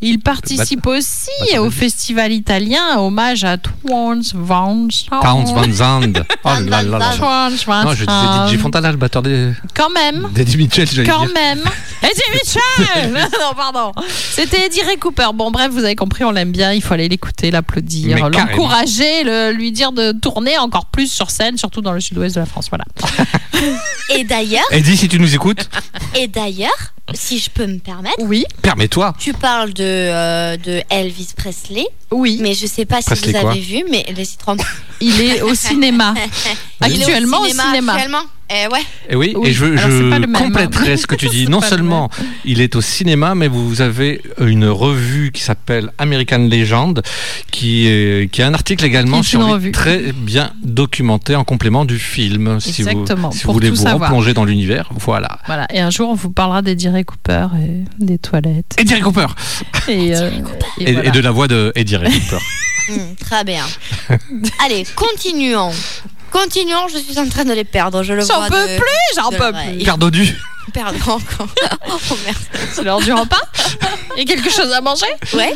[0.00, 6.22] Il participe aussi au festival italien hommage à Twans Van Towns Van Zandt.
[6.44, 7.12] Oh là là là.
[7.16, 10.28] Twans Van Non, je disais DJ Fontana, le batteur des- Quand même.
[10.34, 11.34] d'Eddie Mitchell, j'allais Quand dire.
[11.34, 11.60] même.
[12.02, 13.92] Eddie Mitchell Non, pardon.
[14.32, 15.28] C'était Eddie Ray Cooper.
[15.34, 16.72] Bon, bref, vous avez compris, on l'aime bien.
[16.72, 21.56] Il faut aller l'écouter, l'applaudir, l'encourager, le- lui dire de tourner encore plus sur scène,
[21.56, 22.68] surtout dans le sud-ouest de la France.
[22.70, 22.84] Voilà.
[24.14, 25.68] Et d'ailleurs, Eddie, si tu nous écoutes,
[26.14, 26.70] et d'ailleurs,
[27.12, 29.12] si je peux me permettre, Oui, permets-toi.
[29.18, 32.38] tu parles de, euh, de Elvis Presley, oui.
[32.40, 34.56] mais je sais pas si Presley vous avez vu, mais les citrons.
[35.00, 36.14] Il est au cinéma.
[36.86, 37.92] Il est Actuellement au cinéma.
[37.94, 38.22] Actuellement.
[38.50, 38.80] Eh ouais.
[39.08, 41.48] Et oui, Oui, et je, compléterai ce que tu dis.
[41.48, 42.10] Non seulement
[42.44, 47.00] il est au cinéma, mais vous avez une revue qui s'appelle American Legend,
[47.50, 49.72] qui est, qui a un article également sur lui, revue.
[49.72, 52.60] très bien documenté en complément du film.
[52.60, 54.10] Si vous, Exactement, si vous voulez vous savoir.
[54.10, 55.38] replonger dans l'univers, voilà.
[55.46, 55.66] Voilà.
[55.72, 58.74] Et un jour, on vous parlera d'Eddie Ray Cooper et des toilettes.
[58.78, 59.26] Eddie Cooper
[59.88, 60.30] Et, euh,
[60.78, 61.08] et et, voilà.
[61.08, 62.38] et de la voix de Eddie Ray Cooper.
[62.86, 63.64] Hmm, très bien.
[64.62, 65.70] Allez, continuons.
[66.34, 68.48] Continuons, je suis en train de les perdre, je le J'en vois.
[68.48, 69.84] peux de- plus, j'en peux plus.
[69.84, 70.36] Perdodu.
[70.74, 71.46] Perdons encore.
[72.10, 72.36] Oh merde.
[72.72, 73.40] C'est l'heure du repas
[74.16, 75.54] Il y a quelque chose à manger Ouais.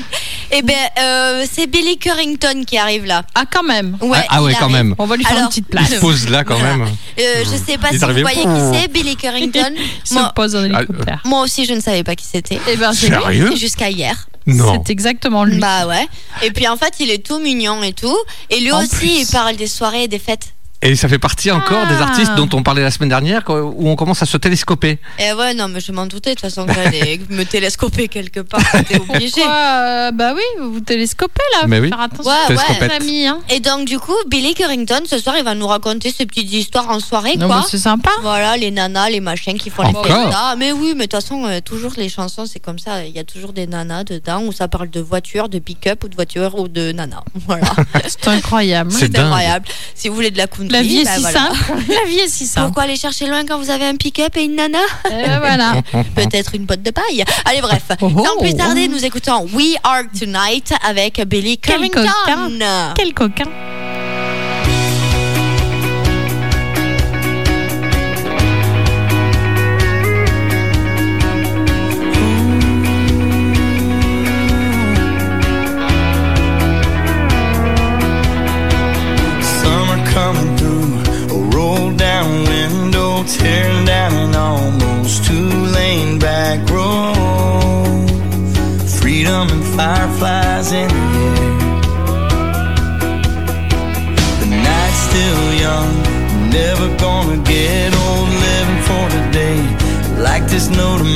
[0.53, 3.23] Eh ben, euh, c'est Billy Currington qui arrive là.
[3.35, 3.97] Ah, quand même.
[4.01, 4.77] Ouais, ah, ah ouais, il quand arrive.
[4.77, 4.95] même.
[4.99, 5.91] On va lui faire Alors, une petite Il place.
[5.91, 6.77] se pose là quand Voilà.
[6.77, 6.89] même.
[7.19, 8.23] Euh, je sais pas Il est si vous arrivé.
[8.23, 9.73] voyez qui c'est, Billy Currington.
[9.77, 11.21] Il se moi, pose en Ah, hélicoptère.
[11.25, 12.61] moi aussi, je ne savais pas qui c'était.
[12.69, 13.11] Eh ben, c'est
[13.57, 14.29] Jusqu'à hier.
[14.47, 14.83] Non.
[14.87, 15.59] C'est exactement lui.
[15.59, 16.07] Bah ouais.
[16.43, 18.17] Et puis en fait, il est tout mignon et tout.
[18.51, 19.09] Et lui En aussi, plus.
[19.09, 20.55] il parle des soirées et des fêtes.
[20.81, 22.05] Et ça fait partie encore des Ah.
[22.05, 24.99] artistes dont on parlait la semaine dernière, où on commence à se télescoper.
[25.19, 28.41] Et ouais, non, mais je m'en doutais de toute façon que j'allais me télescoper quelque
[28.41, 28.61] part.
[28.75, 29.31] J'étais obligée.
[29.43, 31.67] Pourquoi euh, Bah oui, vous vous télescopez là.
[31.67, 31.89] Mais faut oui.
[31.89, 32.93] Faire attention, Ouais, ouais.
[32.95, 33.27] Amis.
[33.27, 33.41] Hein.
[33.51, 36.89] Et donc, du coup, Billy Currington, ce soir, il va nous raconter ses petites histoires
[36.91, 37.57] en soirée, Non, quoi.
[37.57, 38.11] mais c'est sympa.
[38.23, 40.55] Voilà, les nanas, les machins qui font Encore les festas.
[40.57, 43.05] Mais oui, mais de toute façon, euh, toujours les chansons, c'est comme ça.
[43.05, 46.09] Il y a toujours des nanas dedans où ça parle de voiture, de pick-up ou
[46.09, 47.25] de voiture ou de nanas.
[47.49, 47.67] Voilà.
[48.07, 48.93] C'est incroyable.
[48.93, 49.67] C'est incroyable.
[49.97, 51.39] Si vous voulez de la country, La vie est bah si voilà.
[51.39, 51.83] simple.
[51.89, 52.67] La vie est si simple.
[52.67, 54.79] Pourquoi aller chercher loin quand vous avez un pick-up et une nana
[55.11, 55.83] Euh, voilà.
[56.15, 57.25] Peut-être une botte de paille.
[57.45, 57.83] Allez, bref.
[58.01, 58.41] Oh, Sans oh.
[58.41, 62.93] plus tarder, nous écoutons We Are Tonight avec Billy Quel coquin.
[62.97, 63.45] Quel coquin.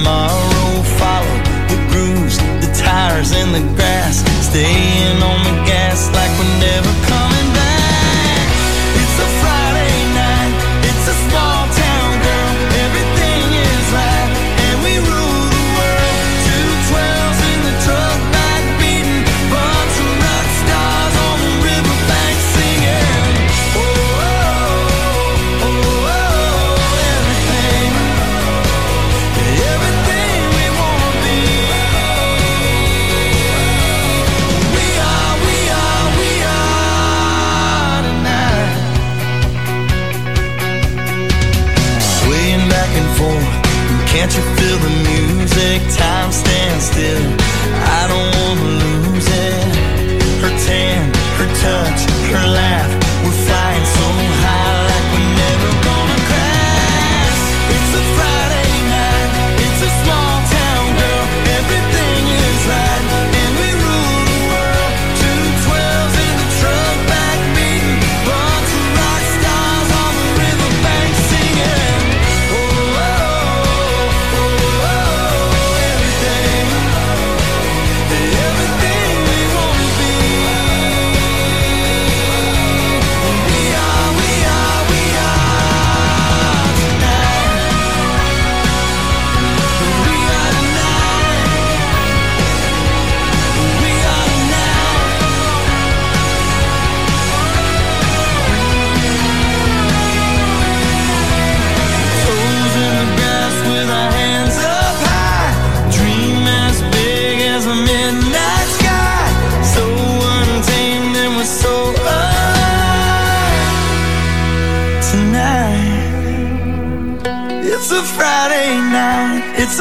[0.02, 1.38] Tomorrow, follow
[1.70, 7.11] the grooves, the tires in the grass, staying on the gas like we're never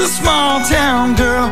[0.02, 1.48] a small town girl.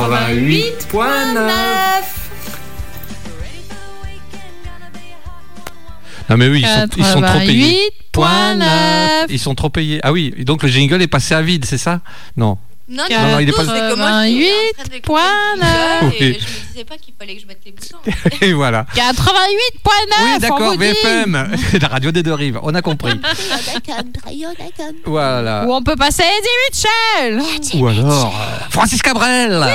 [0.00, 1.00] 88.9.
[6.30, 7.90] Non mais oui, ils sont, ils sont trop payés.
[8.14, 9.26] 88.9.
[9.28, 10.00] Ils sont trop payés.
[10.02, 12.00] Ah oui, donc le jingle est passé à vide, c'est ça?
[12.36, 12.56] Non.
[12.92, 14.50] Non, Non, non, il est pas- moi, je suis en train d'écouter
[14.90, 16.00] le 88.9.
[16.00, 16.38] jingle Et Oui.
[16.40, 17.98] je me disais pas qu'il fallait que je mette les boutons.
[18.46, 18.84] Et voilà.
[18.94, 20.24] 88.9.
[20.24, 20.78] Oui, on d'accord, vous dit.
[20.78, 21.50] VFM,
[21.82, 23.12] la radio des deux rives, on a compris.
[25.06, 25.64] Voilà.
[25.66, 26.48] Ou on peut passer Eddie
[27.38, 27.80] Mitchell.
[27.80, 29.52] Ou alors, euh, Francis Cabrel.
[29.62, 29.66] Oui,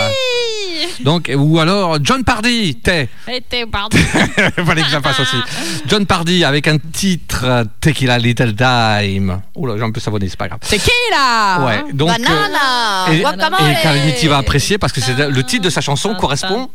[1.02, 3.10] Donc, ou alors John Pardy, t'es.
[3.28, 3.98] Et t'es, pardon.
[4.66, 5.38] Fallait que je la fasse aussi.
[5.88, 9.42] John Pardy avec un titre euh, Tequila Little Dime.
[9.56, 10.60] Oula, j'ai un peu savonné, c'est pas grave.
[10.64, 12.10] C'est qui là Ouais, donc.
[12.10, 13.72] euh, Banana, et, guacamole.
[13.72, 16.70] et Calamity va apprécier parce que c'est le titre de sa chanson correspond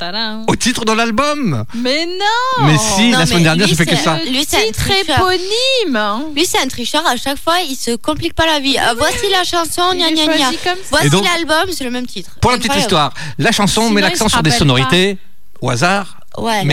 [0.47, 1.65] au titre de l'album.
[1.75, 4.17] Mais non Mais si, Non, la semaine dernière, j'ai fait que ça.
[4.25, 5.17] Lui, c'est un Titre tricheur.
[5.17, 7.03] éponyme Lui, c'est un tricheur.
[7.05, 8.77] À chaque fois, il se complique pas la vie.
[8.77, 10.49] Ah, voici la chanson, gna gna gna.
[10.89, 12.31] Voici Et l'album, c'est le même titre.
[12.41, 15.17] Pour la petite histoire, la chanson Sinon, met l'accent sur des sonorités
[15.61, 16.63] au hasard Ouais.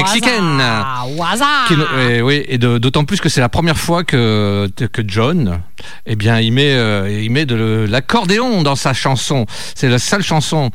[1.66, 1.74] Qui-
[2.22, 5.60] oui, et d'autant plus que c'est la première fois que, que John,
[6.06, 9.46] eh bien, il met, euh, il met de l'accordéon dans sa chanson.
[9.74, 10.70] C'est la seule chanson.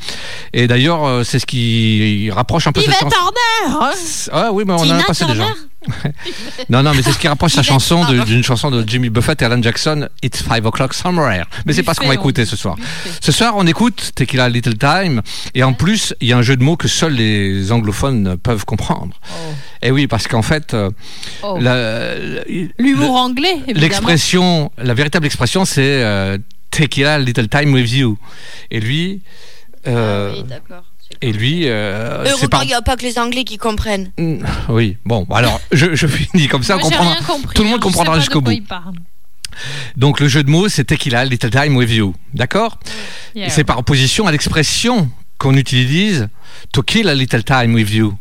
[0.51, 2.99] Et d'ailleurs, euh, c'est ce qui rapproche un peu Yvette.
[3.09, 3.91] Turner hein
[4.33, 5.45] Ah oui, mais on en Tina a passé déjà.
[6.69, 9.45] Non, non, mais c'est ce qui rapproche sa chanson d'une chanson de Jimmy Buffett et
[9.45, 11.45] Alan Jackson, It's Five O'Clock Somewhere.
[11.65, 12.75] Mais c'est pas ce qu'on va écouter ce soir.
[13.21, 15.21] Ce soir, on écoute Tequila Little Time.
[15.53, 18.65] Et en plus, il y a un jeu de mots que seuls les anglophones peuvent
[18.65, 19.19] comprendre.
[19.81, 20.89] Et oui, parce qu'en fait, euh,
[21.43, 21.57] Oh.
[22.77, 26.37] L'humour anglais, l'expression, la véritable expression, c'est euh,
[26.71, 28.17] Tequila Little Time with you.
[28.71, 29.21] Et lui,
[29.87, 30.83] euh, Ah Oui, d'accord.
[31.23, 32.59] Et lui, euh, c'est Heureusement pas.
[32.59, 34.11] qu'il n'y a pas que les Anglais qui comprennent.
[34.17, 37.63] Mm, Oui, bon, alors je, je finis comme ça, on Moi, comprendra- rien compris, tout
[37.63, 38.51] le monde hein, je comprendra jusqu'au bout.
[38.51, 38.95] il parle.
[39.95, 42.79] Donc le jeu de mots, c'est Tequila Little Time with You, d'accord
[43.35, 43.49] Yeah.
[43.49, 45.09] C'est par opposition à l'expression
[45.39, 46.27] qu'on utilise
[46.73, 48.15] To kill a little time with you.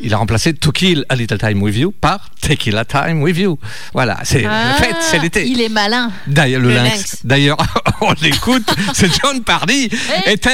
[0.00, 3.58] Il a remplacé To kill a little time with you par Tequila time with you.
[3.92, 5.46] Voilà, c'est Ah, fête, c'est l'été.
[5.46, 6.10] Il est malin.
[6.26, 6.90] D'ailleurs, le, Le lynx.
[6.96, 7.16] lynx.
[7.24, 7.56] D'ailleurs,
[8.00, 9.88] on l'écoute, c'est John Pardy.
[10.26, 10.50] Était.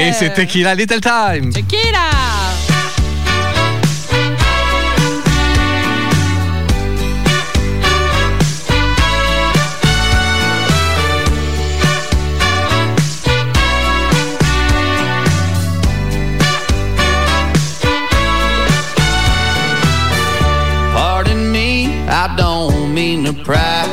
[0.00, 1.50] Et c'est Tequila Little Time.
[1.52, 1.62] C'est
[22.94, 23.84] mean to pry.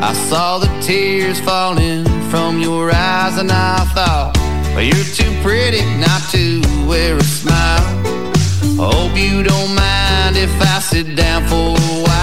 [0.00, 4.32] I saw the tears falling from your eyes, and I thought,
[4.74, 7.82] well, you're too pretty not to wear a smile.
[8.78, 12.13] Hope you don't mind if I sit down for a while,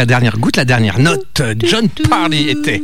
[0.00, 1.42] la dernière goutte, la dernière note.
[1.58, 2.80] John Parley était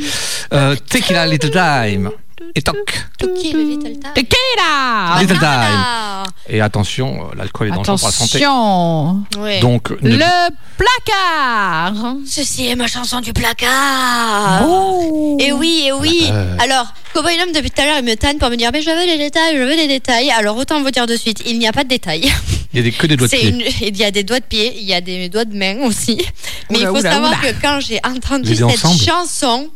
[0.52, 2.10] euh, Tequila Little Time.
[2.58, 2.76] Et toc.
[3.18, 3.76] Toki, le.
[4.14, 6.24] Tequila Little Time.
[6.48, 8.38] Et attention, l'alcool est dangereux pour la santé.
[8.38, 9.60] Attention ouais.
[9.60, 14.62] Donc, ne- Le placard Ceci est ma chanson du placard.
[14.66, 15.36] Oh.
[15.38, 16.28] Et oui, et oui.
[16.30, 16.56] Euh.
[16.58, 18.90] Alors, Cowboy Lum, depuis tout à l'heure, il me tanne pour me dire Mais je
[18.90, 20.30] veux des détails, je veux des détails.
[20.30, 22.32] Alors, autant vous dire de suite, il n'y a pas de détails.
[22.72, 23.50] il y a des, que des doigts de C'est pied.
[23.50, 25.78] une- Il y a des doigts de pied, il y a des doigts de main
[25.82, 26.16] aussi.
[26.70, 27.52] Mais Oula, il faut oula, savoir oula.
[27.52, 29.00] que quand j'ai entendu cette ensemble.
[29.00, 29.68] chanson,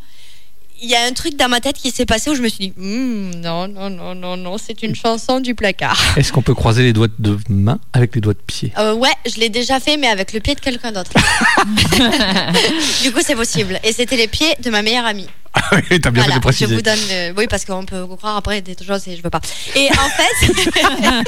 [0.83, 2.69] il y a un truc dans ma tête qui s'est passé où je me suis
[2.69, 6.01] dit Hmm, non, non, non, non, non, c'est une chanson du placard.
[6.17, 8.73] Est-ce qu'on peut croiser les doigts de main avec les doigts de pied?
[8.79, 11.13] Euh, ouais, je l'ai déjà fait, mais avec le pied de quelqu'un d'autre.
[13.03, 13.79] du coup, c'est possible.
[13.85, 15.29] Et c'était les pieds de ma meilleure amie.
[15.53, 16.99] Ah oui, t'as bien Voilà, fait de je vous donne.
[17.11, 19.41] euh, oui, parce qu'on peut croire après des choses et je veux pas.
[19.75, 20.53] Et en fait,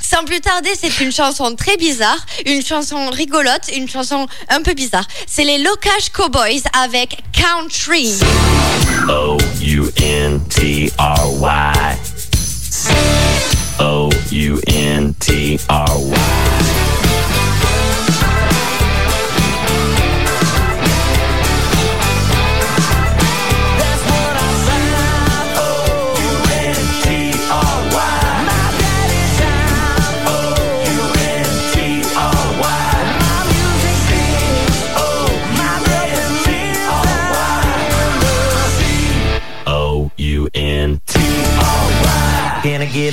[0.00, 4.74] sans plus tarder, c'est une chanson très bizarre, une chanson rigolote, une chanson un peu
[4.74, 5.06] bizarre.
[5.26, 8.14] C'est les Locage Cowboys avec Country.
[9.08, 11.00] O-U-N-T-R-Y.
[15.40, 16.79] O-U-N-T-R-Y.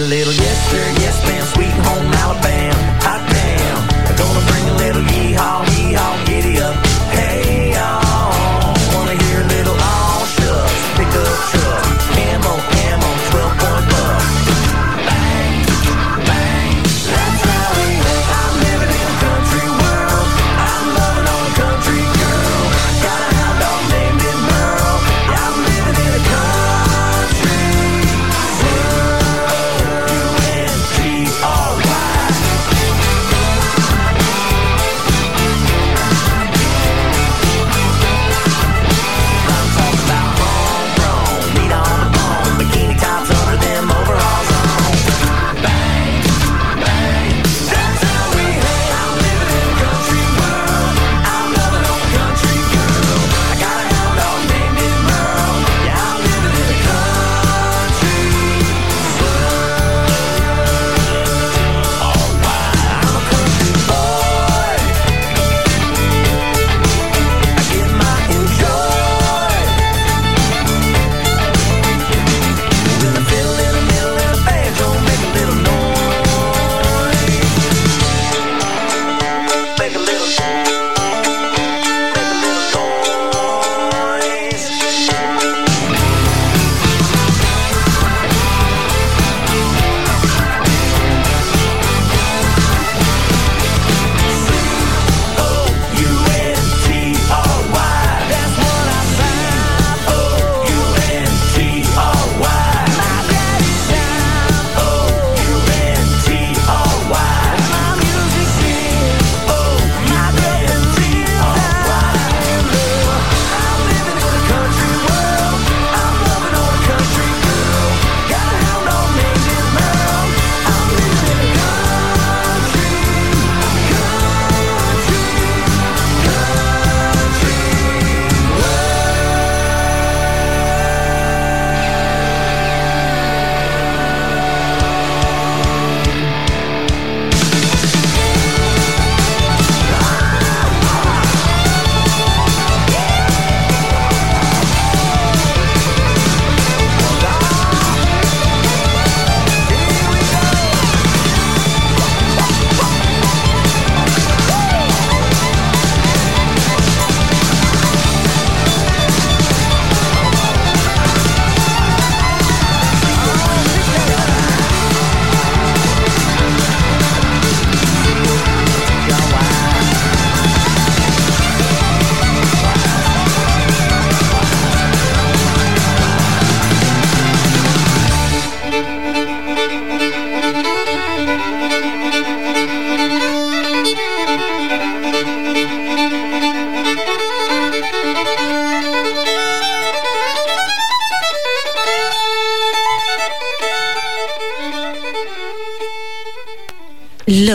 [0.07, 0.46] Little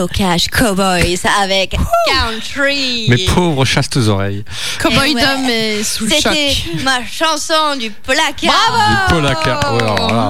[0.03, 1.77] Blocage Cowboys avec
[2.09, 3.07] Country.
[3.09, 4.45] Mes pauvres chastes oreilles.
[4.81, 5.23] Cowboy Eh ouais.
[5.23, 6.23] Dom est sous le choc.
[6.23, 9.07] C'était ma chanson du placard.
[9.09, 9.73] Du Polaka.
[9.73, 10.29] Ouais, alors là.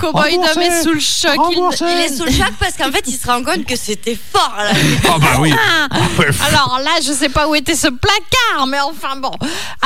[0.00, 1.36] Cowboy Dom est sous le choc.
[1.52, 4.16] Il- Il est sous le choc parce qu'en fait, il se rend compte que c'était
[4.16, 4.70] fort là.
[5.14, 5.52] Ah bah oui.
[5.52, 5.88] Ah
[6.46, 9.30] Alors là, je sais pas où était ce placard, mais enfin bon.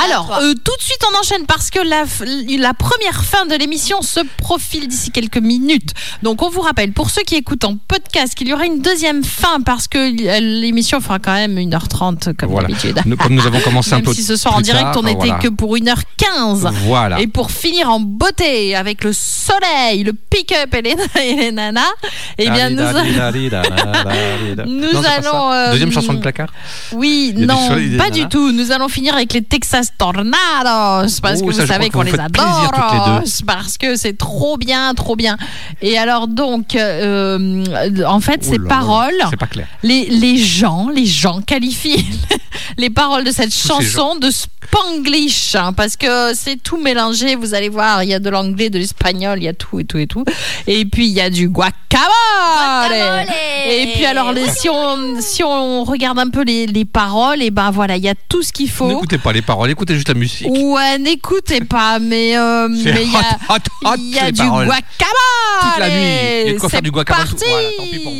[0.05, 4.19] Alors, euh, tout de suite, on enchaîne parce que la, première fin de l'émission se
[4.37, 5.91] profile d'ici quelques minutes.
[6.23, 9.23] Donc, on vous rappelle, pour ceux qui écoutent en podcast, qu'il y aura une deuxième
[9.23, 12.67] fin parce que euh, l'émission fera quand même 1h30 comme Voilà.
[12.67, 13.01] d'habitude.
[13.05, 15.03] Nous, comme nous avons commencé un Même peu si ce soir en direct, tard, on
[15.03, 15.39] n'était voilà.
[15.39, 16.71] que pour 1h15.
[16.85, 17.19] Voilà.
[17.19, 21.81] Et pour finir en beauté avec le soleil, le pick-up et les, et les nanas,
[22.37, 23.03] eh bien, nous, allons-
[24.65, 26.49] Nous Non, euh, Deuxième chanson de placard
[26.93, 27.57] Oui, du non,
[27.97, 28.51] pas du tout.
[28.51, 32.11] Nous allons finir avec les Texas Tornadoes parce Oh, que ça, vous savez qu'on que
[32.11, 32.71] les adore.
[33.23, 33.43] les.
[33.45, 35.37] Parce que c'est trop bien, trop bien.
[35.81, 37.63] Et alors donc, euh,
[38.05, 39.67] en fait, Oh ces paroles, pas clair.
[39.83, 42.05] les, les gens, les gens qualifient
[42.77, 47.35] les paroles de cette chanson de Spanglish hein, parce que c'est tout mélangé.
[47.35, 49.85] Vous allez voir, il y a de l'anglais, de l'espagnol, il y a tout et
[49.85, 50.23] tout et tout.
[50.67, 51.73] Et puis il y a du guacamole.
[52.89, 53.25] Guacamole.
[53.69, 57.51] Et puis alors, les- si on si on regarde un peu les, les paroles, et
[57.51, 58.87] ben voilà, il y a tout ce qu'il faut.
[58.87, 60.47] N'écoutez pas les paroles, écoutez juste la musique.
[60.49, 64.31] Ouais, n'écoutez pas, mais euh, mais il y a, hot, hot, hot, il y a
[64.31, 64.65] du paroles.
[64.65, 65.61] guacamole.
[65.61, 65.95] Toute la nuit.
[65.97, 67.25] Il y a de quoi faire C'est du guacamole.
[67.25, 67.45] Parti.
[67.47, 68.17] Voilà, tant pis pour vous.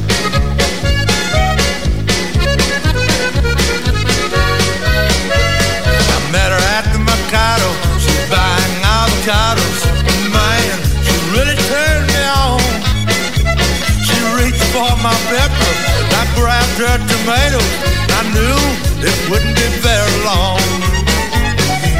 [9.26, 9.58] buying.
[10.30, 12.62] Man, she really turned me on.
[14.06, 15.74] She reached for my pepper.
[16.14, 17.72] I grabbed her tomatoes.
[18.18, 18.58] I knew
[19.02, 20.62] it wouldn't be very long.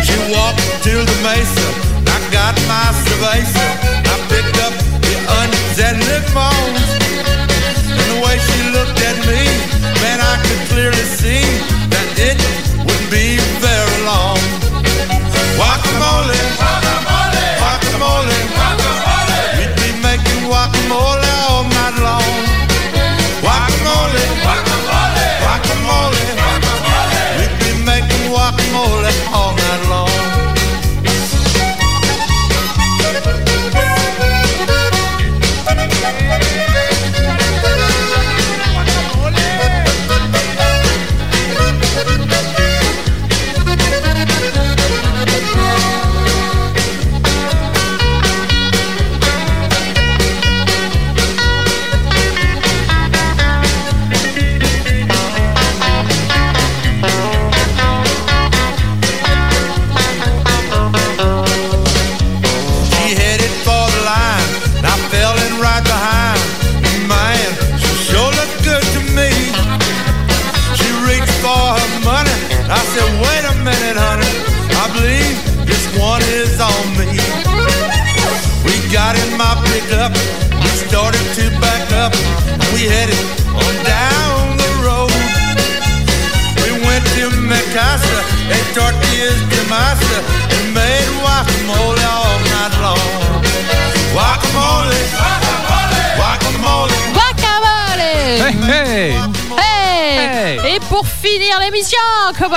[0.06, 1.66] She walked to the mesa.
[2.06, 3.66] I got my cerveza.
[4.06, 6.86] I picked up the onions and the limons.
[7.90, 9.42] And the way she looked at me,
[10.02, 11.42] man, I could clearly see
[11.90, 12.38] that it
[12.86, 14.38] wouldn't be very long.
[15.58, 16.85] Guacamole, guacamole,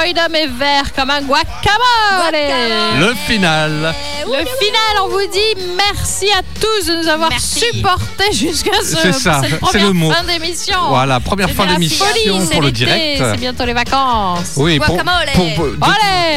[0.09, 2.99] Cowboy Dom est vert comme un guacamole.
[2.99, 3.93] Le final.
[4.25, 7.59] Le final, on vous dit merci à tous de nous avoir Merci.
[7.59, 10.11] supportés jusqu'à ce, C'est ça, cette c'est première le mot.
[10.11, 10.77] fin d'émission.
[10.89, 12.05] Voilà, première fin d'émission
[12.51, 13.21] pour le direct.
[13.31, 14.53] C'est bientôt les vacances.
[14.57, 15.29] Oui, pour, Guacamole.
[15.33, 15.87] pour- pour-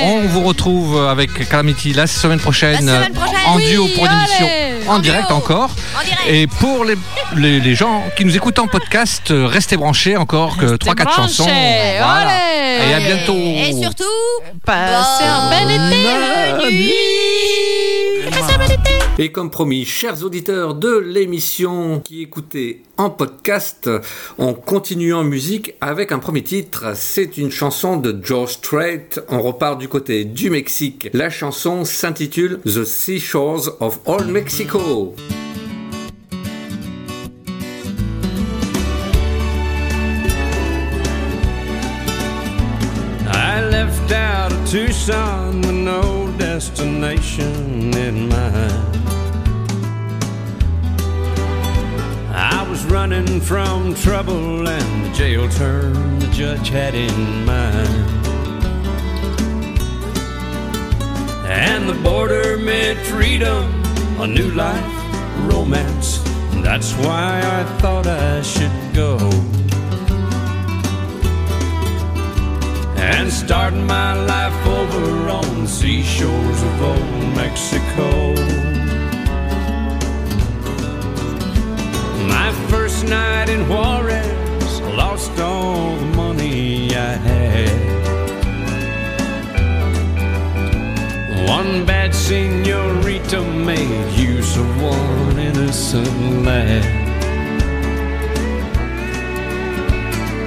[0.05, 3.37] on vous retrouve avec Calamity la semaine prochaine, La semaine prochaine.
[3.47, 4.72] en Oui, duo pour une émission allez.
[4.93, 5.71] En direct encore.
[5.99, 6.23] En direct.
[6.29, 6.97] Et pour les,
[7.37, 11.17] les, les gens qui nous écoutent en podcast, euh, restez branchés encore que 3-4 branchés,
[11.17, 11.45] chansons.
[11.45, 12.29] Voilà.
[12.29, 12.91] allez.
[12.91, 13.37] Et à bientôt.
[13.37, 14.05] Et surtout,
[14.65, 15.93] Passez un bel été.
[19.25, 23.89] Et comme promis, chers auditeurs de l'émission qui écoutez en podcast,
[24.37, 26.97] on continue en musique avec un premier titre.
[26.97, 29.11] C'est une chanson de George Strait.
[29.29, 31.09] On repart du côté du Mexique.
[31.13, 35.15] La chanson s'intitule The Seashores of Old Mexico.
[44.73, 49.12] Tucson with no destination in mind.
[53.03, 57.89] Running from trouble and the jail term the judge had in mind.
[61.49, 63.65] And the border meant freedom,
[64.21, 64.95] a new life,
[65.53, 66.23] romance.
[66.63, 69.17] That's why I thought I should go.
[73.11, 78.72] And start my life over on the seashores of old Mexico.
[82.29, 87.93] My first night in Juarez, I lost all the money I had.
[91.49, 97.03] One bad senorita made use of one innocent lad.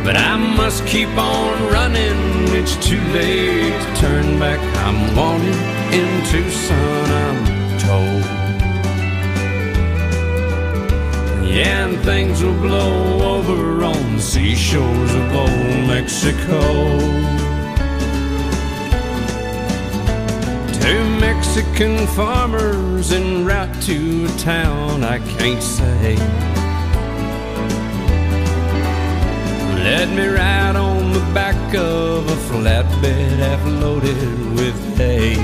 [0.06, 4.60] But I must keep on running, it's too late to turn back.
[4.86, 5.56] I'm wanted
[5.94, 8.35] in Tucson, I'm told.
[11.58, 16.60] And things will blow over on the seashores of old Mexico.
[20.82, 26.18] Two Mexican farmers en route to a town I can't say.
[29.86, 35.36] Let me ride on the back of a flatbed half loaded with hay.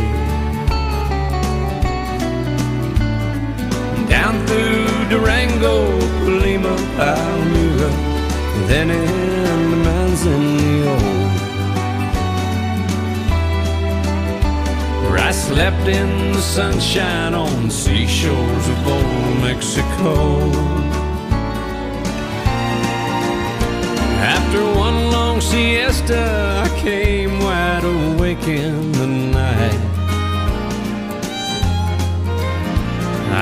[4.09, 4.80] Down through
[5.11, 5.89] Durango,
[6.23, 7.89] Lima, Palmyra,
[8.69, 10.95] then in the Manzanillo.
[15.03, 20.49] Where I slept in the sunshine on the seashores of old Mexico.
[24.35, 29.90] After one long siesta, I came wide awake in the night.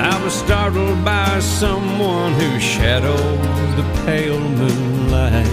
[0.00, 3.40] I was startled by someone who shadowed
[3.76, 5.46] the pale moonlight.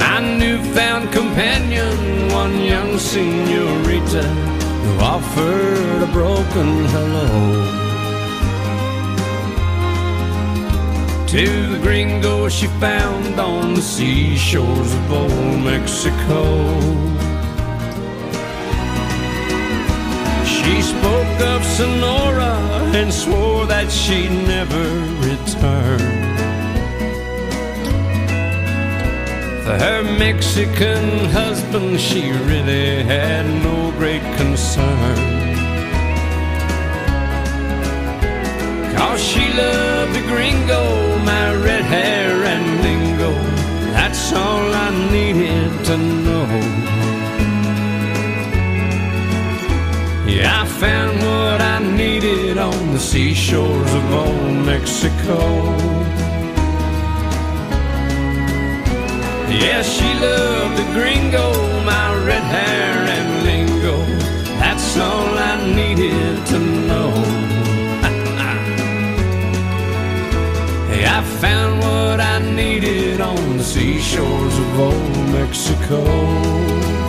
[0.00, 7.82] My newfound companion, one young senorita, who offered a broken hello.
[11.26, 17.21] To the gringo she found on the seashores of old Mexico.
[21.42, 22.54] Of Sonora
[22.94, 24.84] and swore that she'd never
[25.28, 26.00] return.
[29.64, 35.16] For her Mexican husband, she really had no great concern.
[38.96, 43.32] Cause she loved the gringo, my red hair and lingo.
[43.92, 46.51] That's all I needed to know.
[50.82, 55.38] Found what I needed on the seashores of old Mexico.
[59.62, 61.46] Yeah, she loved the gringo,
[61.92, 63.96] my red hair and lingo.
[64.58, 67.10] That's all I needed to know.
[70.90, 77.01] Hey, I found what I needed on the seashores of old Mexico.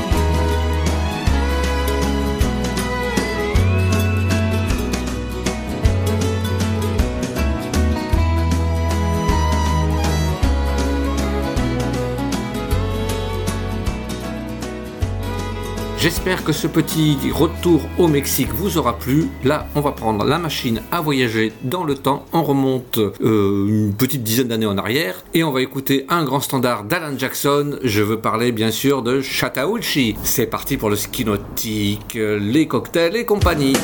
[16.03, 19.29] J'espère que ce petit retour au Mexique vous aura plu.
[19.45, 22.25] Là, on va prendre la machine à voyager dans le temps.
[22.33, 26.41] On remonte euh, une petite dizaine d'années en arrière et on va écouter un grand
[26.41, 27.77] standard d'Alan Jackson.
[27.85, 30.17] Je veux parler bien sûr de Chattahoochee.
[30.23, 33.77] C'est parti pour le ski nautique, les cocktails et compagnie.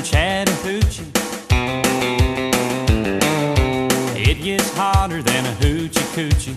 [0.00, 1.04] Yonder Chattahoochee,
[4.16, 6.56] it gets hotter than a hoochie coochie.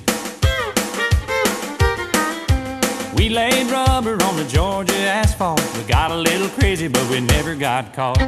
[3.18, 5.62] We laid rubber on the Georgia asphalt.
[5.76, 8.20] We got a little crazy, but we never got caught.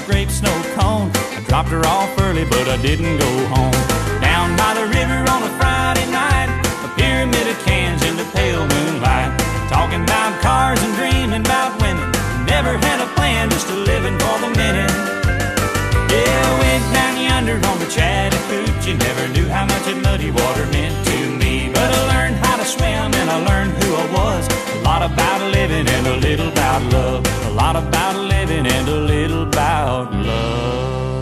[0.00, 1.10] A grape snow cone.
[1.36, 3.72] I dropped her off early, but I didn't go home.
[4.20, 6.48] Down by the river on a Friday night,
[6.84, 9.32] a pyramid of cans in the pale moonlight.
[9.68, 12.06] Talking about cars and dreaming about women.
[12.46, 14.92] Never had a plan, just a living for the minute.
[16.10, 18.94] Yeah, I went down yonder on the Chattahoochee.
[18.94, 21.70] Never knew how much that muddy water meant to me.
[21.72, 24.48] But I learned how to swim and I learned who I was.
[24.76, 27.26] A lot about living and a little about love.
[27.46, 31.19] A lot about living and a little about love.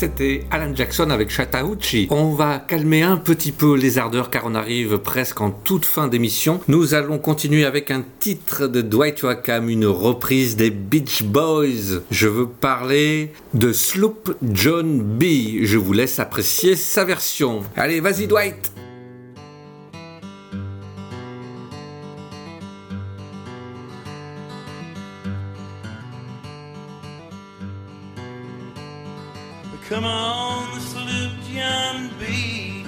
[0.00, 2.08] C'était Alan Jackson avec Chattahoochee.
[2.08, 6.08] On va calmer un petit peu les ardeurs car on arrive presque en toute fin
[6.08, 6.58] d'émission.
[6.68, 12.00] Nous allons continuer avec un titre de Dwight Yoakam, une reprise des Beach Boys.
[12.10, 15.24] Je veux parler de Sloop John B.
[15.64, 17.60] Je vous laisse apprécier sa version.
[17.76, 18.72] Allez, vas-y Dwight
[30.00, 32.86] Come on, the sloop John B.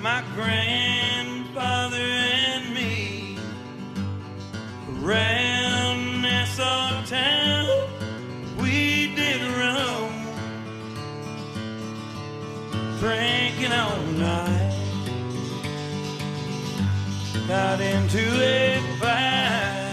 [0.00, 3.36] My grandfather and me.
[4.88, 7.68] Around Nassau town,
[8.56, 10.24] we did roam.
[12.98, 14.78] Drinking all night.
[17.46, 19.83] Got into a fight.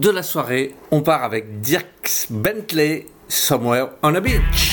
[0.00, 4.69] De la soirée, on part avec Dirk Bentley, Somewhere on a Beach.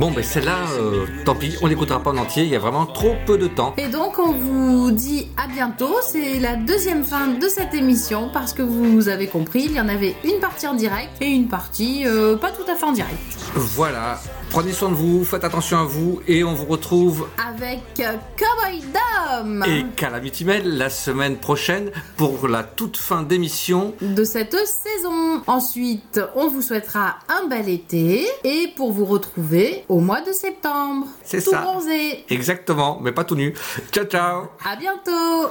[0.00, 2.86] Bon, ben celle-là, euh, tant pis, on l'écoutera pas en entier, il y a vraiment
[2.86, 3.74] trop peu de temps.
[3.76, 8.54] Et donc on vous dit à bientôt, c'est la deuxième fin de cette émission parce
[8.54, 12.06] que vous avez compris, il y en avait une partie en direct et une partie
[12.06, 13.18] euh, pas tout à fait en direct.
[13.54, 14.18] Voilà,
[14.50, 18.82] prenez soin de vous, faites attention à vous, et on vous retrouve Avec euh, Cowboy
[18.92, 23.94] Dom et Calamity Mail la semaine prochaine pour la toute fin d'émission.
[24.00, 25.42] de cette saison.
[25.46, 31.06] Ensuite, on vous souhaitera un bel été et pour vous retrouver au mois de septembre.
[31.24, 31.62] C'est Tout ça.
[31.62, 32.24] bronzé.
[32.28, 33.54] Exactement, mais pas tout nu.
[33.92, 35.48] Ciao ciao À bientôt